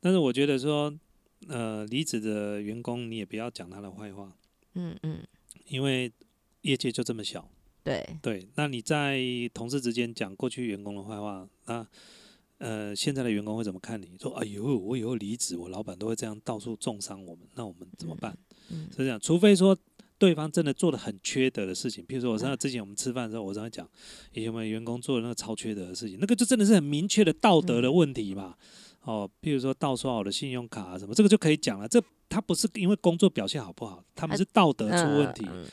[0.00, 0.92] 但是我觉得说，
[1.48, 4.32] 呃，离职的员工你也不要讲他的坏话，
[4.74, 5.18] 嗯嗯，
[5.68, 6.12] 因为
[6.62, 7.48] 业界就这么小。
[7.84, 9.20] 对，对，那你在
[9.52, 11.86] 同事之间讲过去员工的坏话，那
[12.58, 14.08] 呃，现在的员工会怎么看你？
[14.20, 18.38] 说，哎呦，我以后离职，我老板都会这样到处重伤我们，那我们怎么办？
[18.70, 19.76] 嗯是这样，除非说
[20.16, 23.90] 对方真的做的很缺德的事情，譬如说我上次之前我们吃饭的时候，我常常讲，
[24.32, 28.56] 以前我们员工做的那个超缺德的事情，那个就真的是很明确的道德的问题嘛。
[29.00, 31.88] 哦，譬如说盗刷我的信用卡啊什么，这个就可以讲了。
[31.88, 32.00] 这
[32.32, 35.46] 他不是因为工作表现好不好，他们是道德出问题。
[35.46, 35.66] 嗯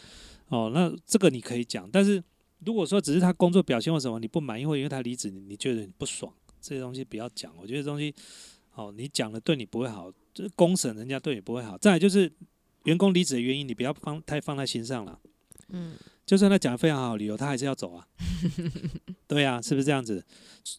[0.50, 2.22] 哦，那这个你可以讲，但是
[2.66, 7.54] 如果说只是他工作表现或什么你不满意，或因为他离职你你觉得你不爽，这些东西不要讲。
[7.56, 8.14] 我觉得东西，
[8.74, 11.78] 哦，你讲了对你不会好，就是公审人家对你不会好。
[11.78, 12.32] 再来就是
[12.86, 15.20] 员工离职的原因，你不要放太放在心上了。
[15.70, 15.94] 嗯
[16.30, 18.06] 就算他讲的非常好理由，他还是要走啊。
[19.28, 20.24] 对啊，是不是这样子？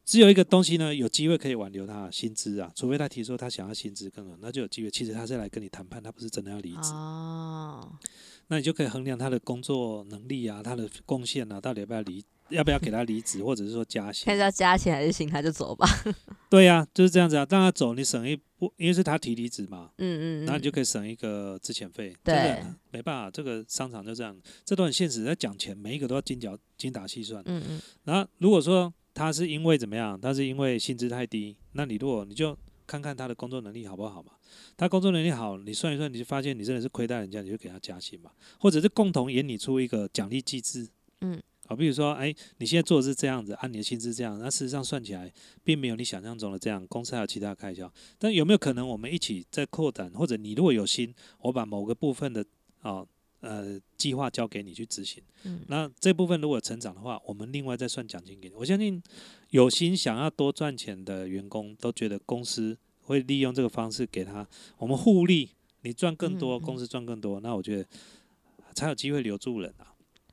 [0.05, 4.89] 只有一个东西呢，有机会可以挽留他的薪资啊，除非他提出他想要薪资更好，那就有机会。
[4.93, 6.93] 其实他是来跟你谈判，他不是真的要离职。
[6.93, 7.99] 哦，
[8.47, 14.35] 那你就可以衡量他的工作能力啊，他的贡献啊，到底要不要离，要不要给他离职，或者是说加薪看？
[14.35, 15.87] 是要加薪还是行，他就走吧。
[16.51, 17.47] 对呀、就是这样子啊。
[17.49, 22.15] 让他走，你省一不，因为是他提离职嘛，嗯嗯，然后你就可以省一个资遣费。
[22.23, 27.43] 对这个没办法，这个商场就这样，这都很现实，在讲钱，每一个都要精脚精打细算。
[27.47, 34.33] 嗯嗯然后如果说他是因为怎么样，他是因为薪资太低，那你如果你就看看他的工作能力好不好嘛。
[34.77, 40.89] 他工作能力好，你算一算，你就发现你真的是亏待人家，你就给他加薪嘛，或者是共同研拟出一个奖励机制。
[41.21, 47.89] 嗯，好，比如说，哎，你现在做的是这样子，按你的薪资这样，那事实上算起来，并没有你想象中的这样，公司还有其他开销。
[48.19, 52.45] 但有没有可能我们一起再扩展，或者你如果有心，我把某个部分的
[52.81, 53.07] 啊
[53.39, 55.23] 呃计划交给你去执行。
[55.45, 58.55] 嗯那这部分如果成长的话，我们另外再算奖金给你。
[58.57, 59.01] 我相信
[59.51, 64.45] 有心想要多赚钱的员工都觉得公司会利用这个方式给他，
[64.77, 65.51] 我们互利，
[65.83, 67.87] 你赚更多，公司赚更多，那我觉得
[68.75, 69.90] 才有机会留住人啊。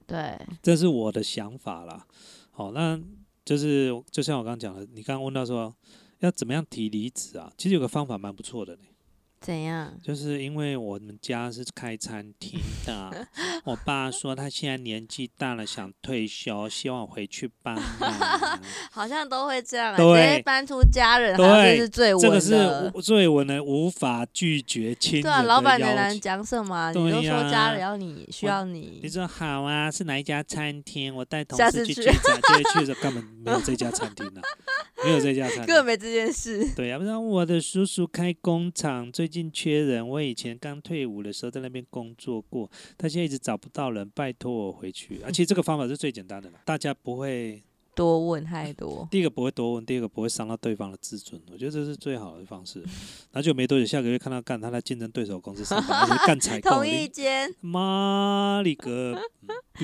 [0.08, 2.08] 对，这是我的想法啦。
[2.50, 3.00] 好，那
[3.46, 5.76] 就是就像我刚刚讲的，你刚刚问到说
[6.20, 8.82] 要怎么样提离职啊，其实有个方法蛮不错的呢。
[9.39, 9.93] 怎样？
[10.04, 13.28] 就是因为我们家是开餐厅的，
[13.65, 18.12] 我爸说他现在年纪大了，想退休，希望我回去帮忙。
[18.91, 22.39] 好像都会这样、欸，对直接搬出家人，好像是最稳这个。
[22.39, 26.91] 是无最稳的，无法拒绝亲人对啊，老板要能能讲什么？
[26.93, 31.13] 对 你都说家人要你，需要你你，说好啊，是哪一家餐厅？
[31.15, 34.41] 我带同事去聚餐，就会去的时候根本没有这家餐厅啊，
[35.04, 35.88] 没有这家餐厅根本。
[35.88, 36.67] 没这件事。
[36.76, 40.08] 对啊，不然我的叔叔开工厂，最近缺人。
[40.08, 45.22] 我以前刚退伍的时候在那边工作过，他现在一直找不到人，拜托我回去。
[45.26, 47.62] 而、且这个方法是最简单的啦，大家不会
[47.94, 51.42] 多问太多，第一个不会多问，第二个不会伤到对方的自尊。
[51.52, 52.80] 我觉得这是最好的方式。
[52.82, 59.20] 然后就没多久，下个月看到干他的竞争对手公司上班，干采购同，一间妈里个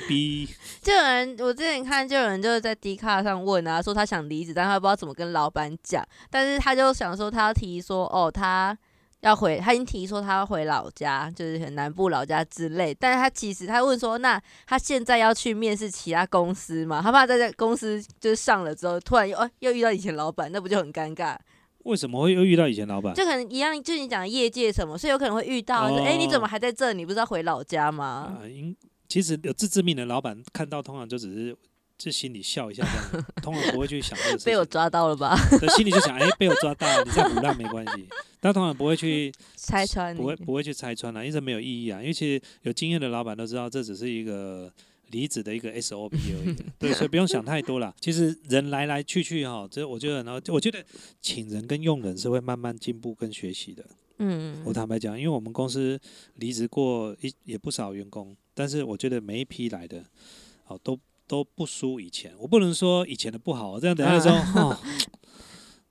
[0.08, 0.48] 逼！
[0.84, 8.78] 就有人，我之前看就有人就是在 D 卡上问啊，说他想离职，但他不知道怎么跟老板讲，但是他就想说他要提说哦，他
[9.24, 17.02] 要回，他已经提说他要回老家，就是很南部老家之类，但是他其实他问说，那他现在要去面试其他公司吗？
[17.02, 21.38] 他怕在这公司就是上了之后，突然又哦又遇到以前老板，那不就很尴尬？
[21.86, 23.14] 为什么会又遇到以前老板？
[23.14, 26.92] 就可能一样，就你讲的业界什么，所以有可能会遇到，哎、诶你怎么还在这？
[26.94, 28.38] 你不是要回老家吗？
[28.42, 28.76] 啊，因
[29.08, 31.58] 其实有自知命的老板看到，通常就只是
[31.98, 34.46] 就心里笑一下这样，通常不会去想这个事情。
[34.52, 35.36] 被我抓到了吧？
[35.60, 38.06] 对，心里就想，哎、被我抓到了，你再胡乱没关系。
[38.40, 42.02] 但通常不会去， 拆穿不会不会去拆穿啊，因为这没有意义啊。
[42.02, 44.70] 因为其实有经验的老板都知道，这只是一个
[45.12, 46.56] 离职的一个 SOP 而已。
[46.78, 47.96] 对，所以不用想太多了。
[48.02, 50.84] 其实人来来去去哈，这我觉得，然后我觉得
[51.22, 53.86] 请人跟用人是会慢慢进步跟学习的。
[54.18, 56.00] 嗯，我坦白讲，因为我们公司
[56.36, 60.04] 离职过一也不少员工，但是我觉得每一批来的，
[60.68, 62.34] 哦，都都不输以前。
[62.38, 64.32] 我不能说以前的不好，这样等下说，
[64.62, 64.78] 哦，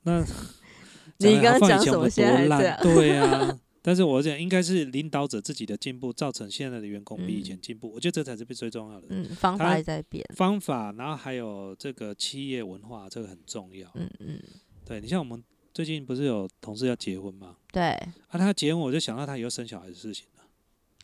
[0.02, 0.20] 那
[1.18, 3.58] 你刚刚讲什么前我们多烂现在这样对啊。
[3.84, 7.90] 但是我讲应该是领导者自己的进步，造成现在的员工比以前进步。
[7.92, 9.08] 我觉得这才是最重要的。
[9.10, 13.90] 嗯，方法也在变，方法，然后还有这个企业文化，这个很重要。
[13.94, 14.40] 嗯嗯，
[14.84, 15.42] 对你像我们
[15.74, 17.56] 最近不是有同事要结婚吗？
[17.72, 17.88] 对，
[18.28, 20.44] 啊，他结婚我就想到他以后生小孩的事情了。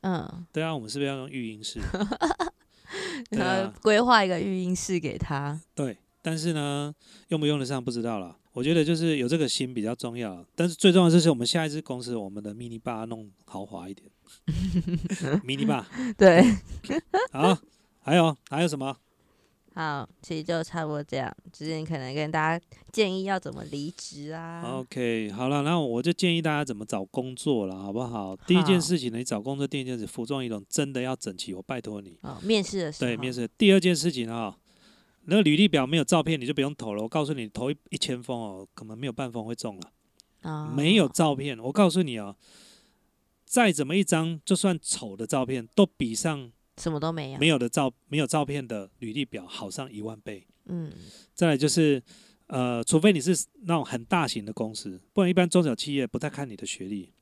[0.03, 1.81] 嗯，对啊，我们是不是要用育婴室？
[3.31, 6.95] 对然后啊，规划一个育婴室给他，对，但是呢，
[7.29, 8.37] 用不用得上不知道了。
[8.53, 14.11] 我觉得就是有这个心比较重要，但是最重要的就是我们下一支公司，我们的 mini bar 弄豪华一点，
[15.47, 15.85] mini bar。
[16.17, 16.43] 对，
[17.31, 17.57] 好，
[18.01, 18.97] 还有还有什么？
[19.79, 28.35] 好，其实就差不多这样，就是你可能跟大家建议要怎么离职啊，OK，好了，那我就建议大家怎么找工作了，好不好？
[28.39, 32.19] 第一件事情呢，你找工作第一件事，服装仪容真的要整齐，我拜托你。
[32.23, 33.49] 哦，面试的时候，对，面试。
[33.57, 34.59] 第二件事情啊、
[35.27, 37.03] 那个履历表没有照片，你就不用投了。
[37.05, 39.93] 我告诉你，投一一千封哦，可能没有半封会中了。
[40.43, 42.35] 啊，没有照片，我告诉你哦，
[43.45, 50.47] 再怎么一张就算丑的照片，都比上什么都没有，没有的照没有照片的履历表好上一万倍。
[50.67, 50.93] 嗯，
[51.35, 52.03] 再来就是，
[52.47, 57.13] 呃，除非你是那种很大型的公司，不然一般中小企业不太看你的学历。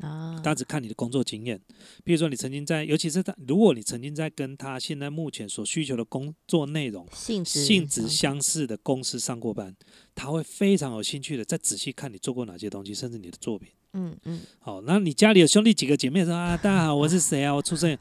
[0.00, 1.60] 啊，他只看你的工作经验，
[2.04, 9.74] 比如说你曾经在，尤其是他，如果你曾经在跟他现在目前所需求的工作内容性质性质相似的公司上过班，
[10.14, 13.70] 他会非常有兴趣的再仔细看你做过哪些东西，甚至你的作品。
[13.94, 17.52] 嗯嗯，好，那你家里有兄弟几个姐妹说啊，大家好，我是谁啊？
[17.52, 17.98] 我出生，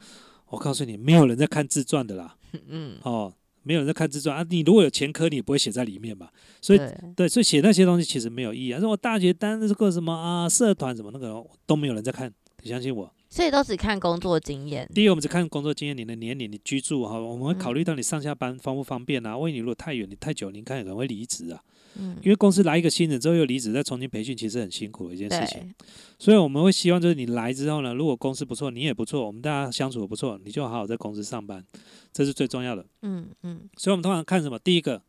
[0.49, 2.36] 我告诉你，没有人在看自传的啦。
[2.67, 3.33] 嗯，哦，
[3.63, 4.45] 没有人在看自传啊。
[4.49, 6.31] 你如果有前科，你也不会写在里面吧？
[6.62, 8.79] 所以对，对，所以写那些东西其实没有意义啊。
[8.79, 12.33] 说我大学担这个什么啊，社团什么那个都没有人在看，
[12.63, 13.13] 你相信我。
[13.29, 19.38] 所以都只看工作经验，第一，我们只看工作经验、你的年龄、你居住哈，我们会考虑嗯到你上下班方不方便啊。
[19.38, 21.62] 万一你如果太远、你太久，你看可能会离职啊。
[21.95, 25.62] 嗯，因为公司来一个新人之后又离职，再重新培训，其实很辛苦的一件事情。
[25.62, 25.88] 对，
[26.19, 31.65] 所以我们会希望就是你来之后呢，如果公司不错，你也不错，我们大家相处的不错，你就好好在公司上班，
[32.13, 32.86] 这是最重要的。
[33.02, 34.60] 嗯嗯所以我们通常看什么？
[34.60, 35.02] 第一个，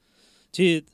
[0.51, 0.85] 其实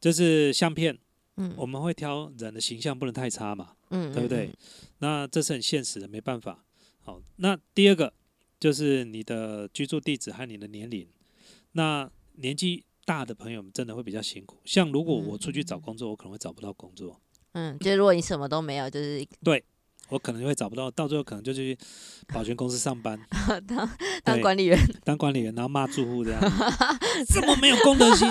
[0.00, 0.98] 就是相片，
[1.36, 4.46] 嗯，我们会挑人的形象不能太差嘛，嗯，对不对？
[4.46, 4.56] 嗯？
[4.98, 6.64] 那这是很现实的，没办法。
[7.02, 8.12] 好，那第二个
[8.58, 11.06] 就是你的居住地址和你的年龄。
[11.72, 14.60] 那年纪大的朋友们真的会比较辛苦。
[14.64, 17.20] 像如果我出去找工作，我可能会找不到工作，
[17.52, 19.64] 嗯，就如果你什么都没有，就是对
[20.10, 21.76] 我可能会找不到，到最后可能就去
[22.28, 23.18] 保全公司上班，
[23.66, 23.90] 当
[24.22, 26.40] 当管理员，当管理员，然后骂住户这样，
[27.28, 28.28] 这么没有公德心，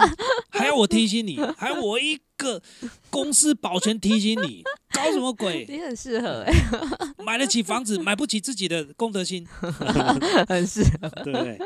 [0.49, 2.61] 还要我提醒你，还要我一个
[3.09, 5.65] 公司保全提醒你，搞什么鬼？
[5.69, 6.53] 你很适合哎，
[7.25, 9.43] 买得起房子，买不起自己的公德心，
[10.47, 11.59] 很适合，对不对？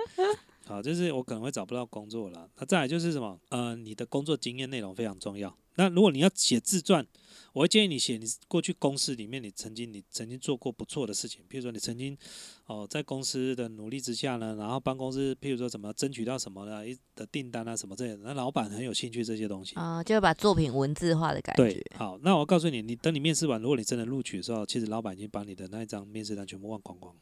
[0.67, 2.49] 好，就是我可能会找不到工作了。
[2.57, 3.39] 那再来就是什么？
[3.49, 5.55] 呃，你的工作经验内容非常重要。
[5.75, 7.05] 那如果你要写自传，
[7.53, 12.17] 我会建议你写你过去公司里面你曾经你曾经做过不错的事情，譬如说你曾经
[12.65, 19.75] 哦在公司的努力之下呢，然后帮公司譬如说什么争取到什么的一的订单啊什么这些的，那老板很有兴趣这些东西。
[19.75, 27.21] 啊，就把作品文字化的感对觉，，好，那我告诉你，你等你面试完，如果你真的录取的时候，其实老板已经把你的那一张面试单全部忘光光了。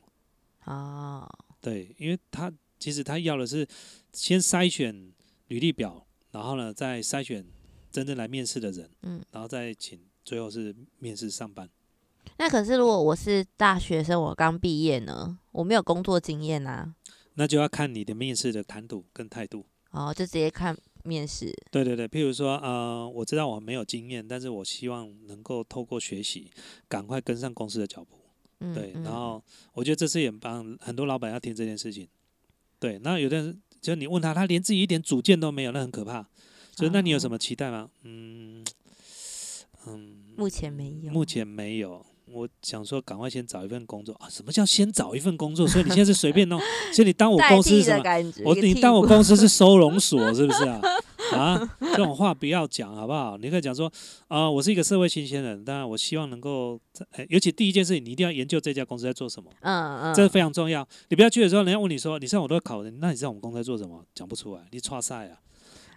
[0.74, 1.30] 哦，
[1.60, 2.52] 对，因为他
[2.86, 3.68] 其实他要的是
[4.14, 5.12] 先筛选
[5.48, 7.44] 履历表，然后呢再筛选
[7.90, 11.68] 真正来面试的人，嗯，然后再请最后是面试上班。
[12.38, 16.94] 那可是如果我是大学生，我刚毕业呢，我没有工作经验啊，
[17.34, 19.66] 那就要看你的面试的谈吐跟态度。
[19.90, 26.52] 哦，就直接看面试，对对对，譬如说，呃，我知道我没有经验，但是我希望能够透过学习，
[26.88, 28.20] 赶快跟上公司的脚步。
[28.60, 29.44] 嗯，对，嗯然后
[29.74, 32.08] 我觉得这次也帮很多老板要听这件事情。
[32.80, 36.28] 对，那有的人就你问他，他连自己一点主见都没有，那很可怕。
[36.76, 37.90] 所以那你有什哦么期待吗？
[38.04, 38.64] 嗯
[39.88, 42.06] 嗯，目前没有，目前没有。
[42.28, 44.28] 我想说，赶快先找一份工作啊！
[44.28, 45.68] 什么叫先找一份工作？
[45.68, 46.60] 所以你现在是随便弄，
[46.92, 48.04] 所以你当我公司是什么？
[48.44, 50.82] 我你当我公司是收容所是不是啊？
[51.34, 53.38] 啊， 这种话不要讲好不好？
[53.38, 53.92] 你可以讲说，
[54.28, 56.80] 啊、我是一个社会新鲜人，当然我希望能够
[57.30, 60.88] 尤其第一件事情，你一定要研究这家公司在做什么，嗯嗯，这非常重要。
[61.10, 64.04] 你不要去的时候，人家问你说，你上我都会考人，那你知道我们公司在做什么？
[64.14, 65.40] 讲不出来，你错赛啊！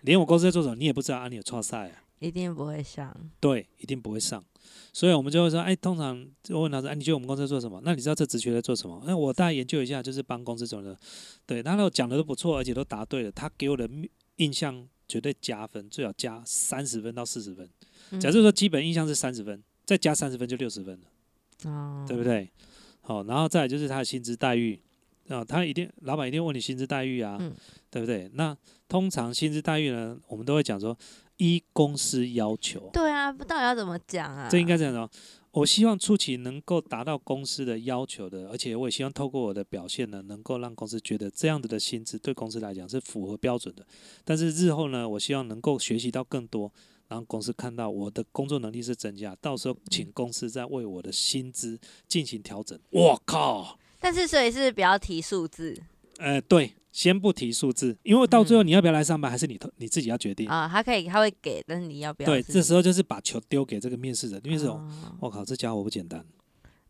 [0.02, 2.02] 连我公司在做什么你也不知道啊，你有错赛啊？
[2.20, 4.44] 一定不会上，对，一定不会上。
[4.92, 7.80] 所以我们就会说，哎，通常就问他说，哎，你觉得我们公司在做什么？
[7.84, 9.00] 那你知道这职缺在做什么？
[9.06, 10.96] 那我大概研究一下，就是帮公司做的。
[11.46, 13.88] 对，他都讲的都不错，而且都答对了，他给我的
[14.36, 17.68] 印象绝对加分，最好加三十分到四十分。
[18.10, 21.70] 嗯假设说基本印象是三十分，再加三十分就六十分了。
[21.70, 22.48] 哦，对不对？
[23.00, 24.78] 好，然后再来就是他的薪资待遇，
[25.28, 27.52] 啊，他一定老板一定问你薪资待遇啊，嗯
[27.90, 28.30] 对不对？
[28.34, 28.56] 那
[28.86, 30.96] 通常薪资待遇呢，我们都会讲说
[31.38, 34.48] 依公司要求，对啊，不到底要怎么讲啊？
[34.50, 35.10] 这应该怎样说。
[35.50, 43.84] 我希望初期能够达到公司的要求的，而且我也希望透过我的表现呢，能够让公司觉得这样子的薪资对公司来讲是符合标准的。
[44.24, 46.70] 但是日后呢，我希望能够学习到更多，
[47.08, 52.78] 然后公司看到我的工作能力是增加，到时候请公司再为我的薪资进行调整。
[52.90, 53.78] 我靠！
[53.98, 55.76] 但是所以是不要提数字
[56.18, 60.48] 呃，对，先不提数字，因为到最后你要不要来上班，还是你头你自己要决定。
[60.48, 64.84] 啊，他可以他会给，但是你要不要对，这时候就是把球丢给这个面试者，因为这种
[65.20, 66.26] 我靠，这家伙不简单。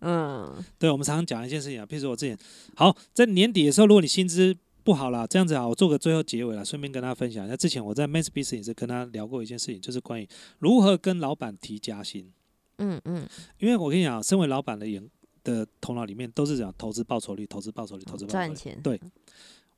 [0.00, 2.38] 嗯对，我们常常讲一件事情啊，譬如说我之前，
[2.74, 7.54] 好，在年底的时候，如果你薪资不好啦，这样子啊，我做个最后结尾了，顺便跟大家分享一下。
[7.54, 10.26] 之前我在 Business 也是跟他聊过一件事情，就是关于
[10.58, 12.32] 如何跟老板提加薪。
[12.78, 13.28] 嗯嗯，
[13.58, 15.06] 因为我跟你讲，身为老板的眼
[15.44, 18.46] 的头脑里面都是讲投资报酬率、投资报酬率、投资报酬率。
[18.46, 18.98] 赚钱对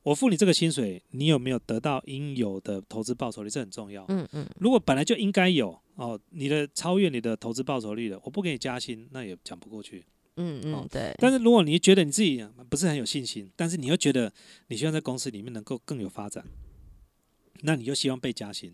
[0.03, 3.49] 我付你这个薪水，你有没有得到应有的投资报酬率？
[3.49, 4.05] 这很重要。
[4.09, 9.99] 嗯嗯如果本来就应该有哦，你的超越你的投资报酬率了，我不给你加薪，那也讲不过去。
[9.99, 10.03] 哦
[10.37, 14.31] 嗯嗯，对，但是如果你觉得你自己不是很有信心，但是你又觉得
[14.69, 16.43] 你希望在公司里面能够更有发展，
[17.61, 18.73] 那你就希望被加薪，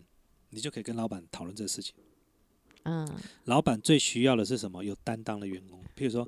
[0.50, 1.94] 你就可以跟老板讨论这个事情。
[2.84, 3.06] 嗯
[3.44, 4.84] 老板最需要的是什么？
[4.84, 5.80] 有担当的员工。
[5.96, 6.26] 譬如说，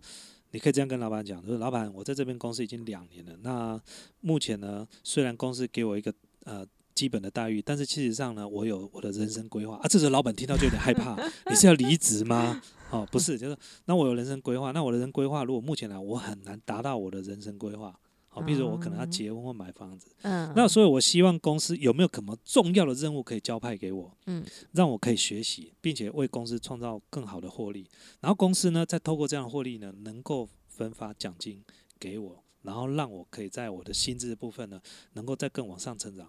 [0.53, 3.81] 你可以这样跟老板讲，就是：“老板，我在这边公司已经两年了，那
[4.21, 6.13] 目前呢，虽然公司给我一个
[6.45, 11.17] 呃基本的待遇，但是事实上呢，我有我的人生规划啊。”这时候老板听到就有点害怕，
[11.49, 12.61] 你是要离职吗？
[12.91, 18.00] 哦，不是，就是那我有人生规划，那我的人生规划如果目前来我很难达到我的人生规划。
[18.33, 27.89] 好，比如说我可能要结婚或买房子，嗯，那所以我希望公司有没有什么重要的任务可以交派给我，嗯让我可以学习，并且为公司创造更好的获利。
[28.21, 31.61] 然后公司呢，再透过这样的获利呢，能够分发奖金
[31.99, 34.81] 给我，然后让我可以在我的薪资的部分呢，
[35.15, 36.29] 能够再更往上成长。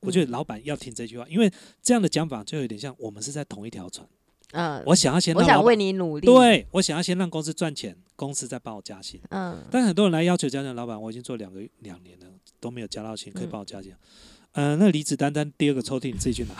[0.00, 1.52] 我觉得嗯老板要听这句话，因为
[1.82, 4.08] 这样的讲法就有点像我们是在同一条船。
[4.52, 9.20] 嗯，我想要先我想为让老板，你努力，，对我想要先让公司赚钱，公司再帮我加薪。
[9.30, 12.26] 嗯但很多人来要求加薪，老板，我已经做两个两年了，
[12.58, 13.92] 都没有加到薪，可以嗯帮我加薪。
[14.52, 16.54] 呃，那离子单单第二个抽屉你自己去拿。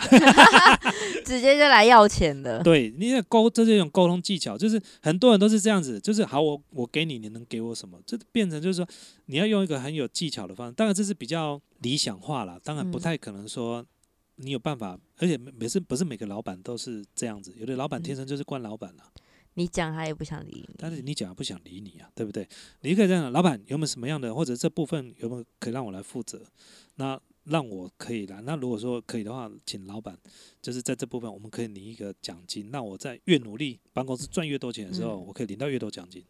[1.25, 7.99] 直接就来要钱的，对，你的沟这是一种沟通技巧，就是很多人都是这样子，就是好，我我给你，你能给我什么？
[8.05, 8.87] 这变成就是说
[9.25, 10.73] 你要用一个很有技巧的方式。
[10.73, 13.85] 当然这是比较理想化了，当然不嗯太可能说
[14.41, 19.03] 你有办法，而且每每次不是每个老板都是这样子，有的老板嗯天生就是惯老板了。
[19.55, 22.47] 你讲他也不想理你，但是你讲他不想理你啊，对不对？
[22.81, 26.41] 你可以这样，老板有没有什么样的，或者这部分有没有可以让我来负责？
[26.95, 28.39] 那让我可以来。
[28.41, 30.17] 那如果说可以的话，请老板
[30.61, 32.71] 就是在这部分我们可以领一个奖金。
[32.71, 36.23] 那我在越努力帮公司赚越多钱的时候，嗯我可以领到越多奖金，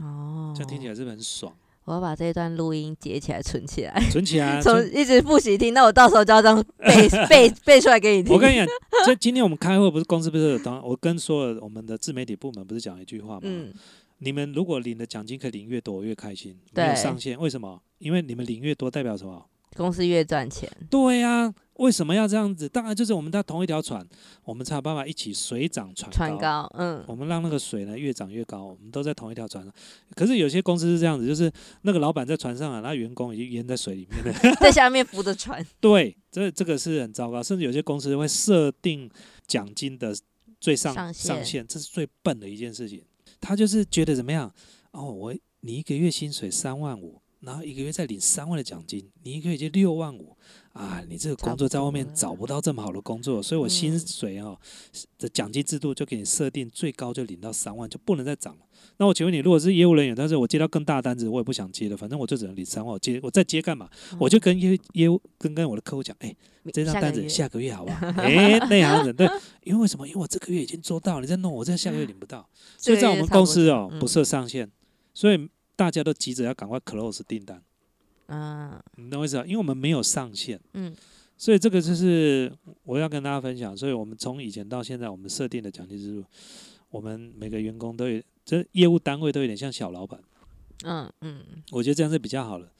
[0.00, 1.56] 哦，这样听起来是不是很爽？
[1.84, 4.60] 我要把这一段录音截起来存起来，存起来。
[4.62, 8.32] 从一直复习听，那我到时候就要这样背 背背出来给你听。
[8.32, 8.66] 我跟你讲，
[9.06, 13.40] 这今天我们开会不是公司不是有当我跟所有我们的自媒体部门不是讲一句话吗？
[13.42, 13.72] 嗯，
[14.18, 17.38] 你们如果领的奖金可以领越多，我越开心，没有对上限。
[17.38, 17.80] 为什么？
[17.98, 19.44] 因为你们领越多，代表什么？
[19.74, 22.68] 公司越赚钱，对呀、为什么要这样子？
[22.68, 24.06] 当然就是我们在同一条船，
[24.44, 26.16] 我们才有办法一起水涨船高。
[26.16, 29.72] 船高，嗯，我们让那个水呢越涨越高，我们都在同一条船上。
[30.14, 31.50] 可是有些公司是这样子，就是
[31.82, 34.32] 那个老板在船上啊，那员工已经淹在水里面了。
[34.60, 39.10] 在下面扶着船， 对，这这个是很糟糕，甚至有些公司会设定
[39.46, 40.14] 奖金的
[40.60, 43.02] 最上上限，这是最笨的一件事情。
[43.40, 44.50] 他就是觉得怎么样？
[44.92, 50.36] 哦，我你一个月薪水三万五，然后一个月再领三万的奖金，你一个月就六万五
[50.72, 51.02] 啊！
[51.08, 54.58] 你这个工作在外面找不到这么好的工作，所以我薪嗯水哦
[55.18, 58.60] 的奖金制度就给你设定最高就领到三万，就不能再涨了。
[58.96, 63.88] 那我请问你，如果是业务人员，但是我接到更大的单子，我也不想接了，反正我就只能领三万，我接我再接干嘛？
[64.18, 66.34] 我就跟业业务跟跟我的客户讲，哎、
[66.72, 68.06] 这张单子下个月好不好？
[68.22, 69.28] 哎、内行人对，
[69.62, 70.06] 因为为什么？
[70.06, 74.70] 因为我这个月已经做到，你再弄我这下个月领不到，所以在我们公司哦、嗯不设上限，
[75.12, 77.62] 所以大家都急着要赶快 close 订单，
[78.26, 79.44] 啊你懂我意思吧？
[79.44, 80.94] 因为我们没有上限，嗯
[81.36, 82.50] 所以这个就是
[82.84, 83.76] 我要跟大家分享。
[83.76, 86.24] 所以我们从以前到现在，我们设定的奖金制度，
[86.90, 90.20] 我们每个员工都有，这业务单位都有点像小老板。
[90.84, 91.40] 嗯嗯，
[91.72, 92.70] 我觉得这样是比较好的，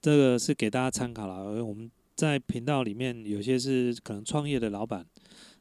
[0.00, 1.52] 这个是给大家参考了。
[1.52, 5.06] 因为我们在频道里面有些是可能创业的老板，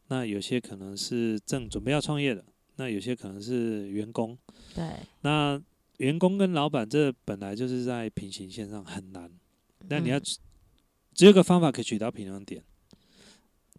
[0.09, 2.43] 那有些可能是正准备要创业的，
[2.75, 4.37] 那有些可能是员工。
[4.75, 4.89] 对，
[5.21, 5.59] 那
[6.01, 9.31] 员工跟老板这本来就是在平行线上很难，
[9.87, 10.37] 但你要嗯只
[11.13, 12.63] 只有一个方法可以取到平衡点，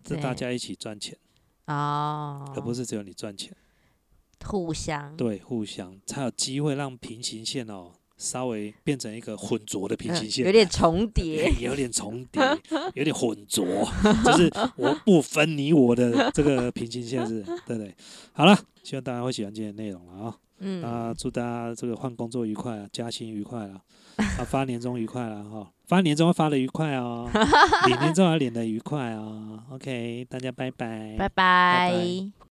[0.05, 1.19] 这大家一起赚钱，
[1.67, 3.53] 哦，而不是只有你赚钱。
[4.45, 6.01] 互相，对，互相。
[6.07, 11.47] 才有机会让平行线哦稍微变成一个混浊的平嗯行线，有点重叠。
[11.51, 12.41] 哎有点重叠，
[12.95, 13.65] 有点混浊，
[14.25, 17.93] 就是我不分你我的这个平行线是，对不对？
[18.33, 20.39] 好了，希望大家会喜欢今天的内容了啊！
[20.63, 23.81] 嗯，啊祝大家这个换工作愉快啊，加薪愉快啦，
[24.39, 27.29] 啊发年终愉快啦哈，发年终发的愉快哦，
[27.89, 29.59] 领年终要领的愉快哦。
[29.73, 32.33] OK，大家拜拜，拜拜拜。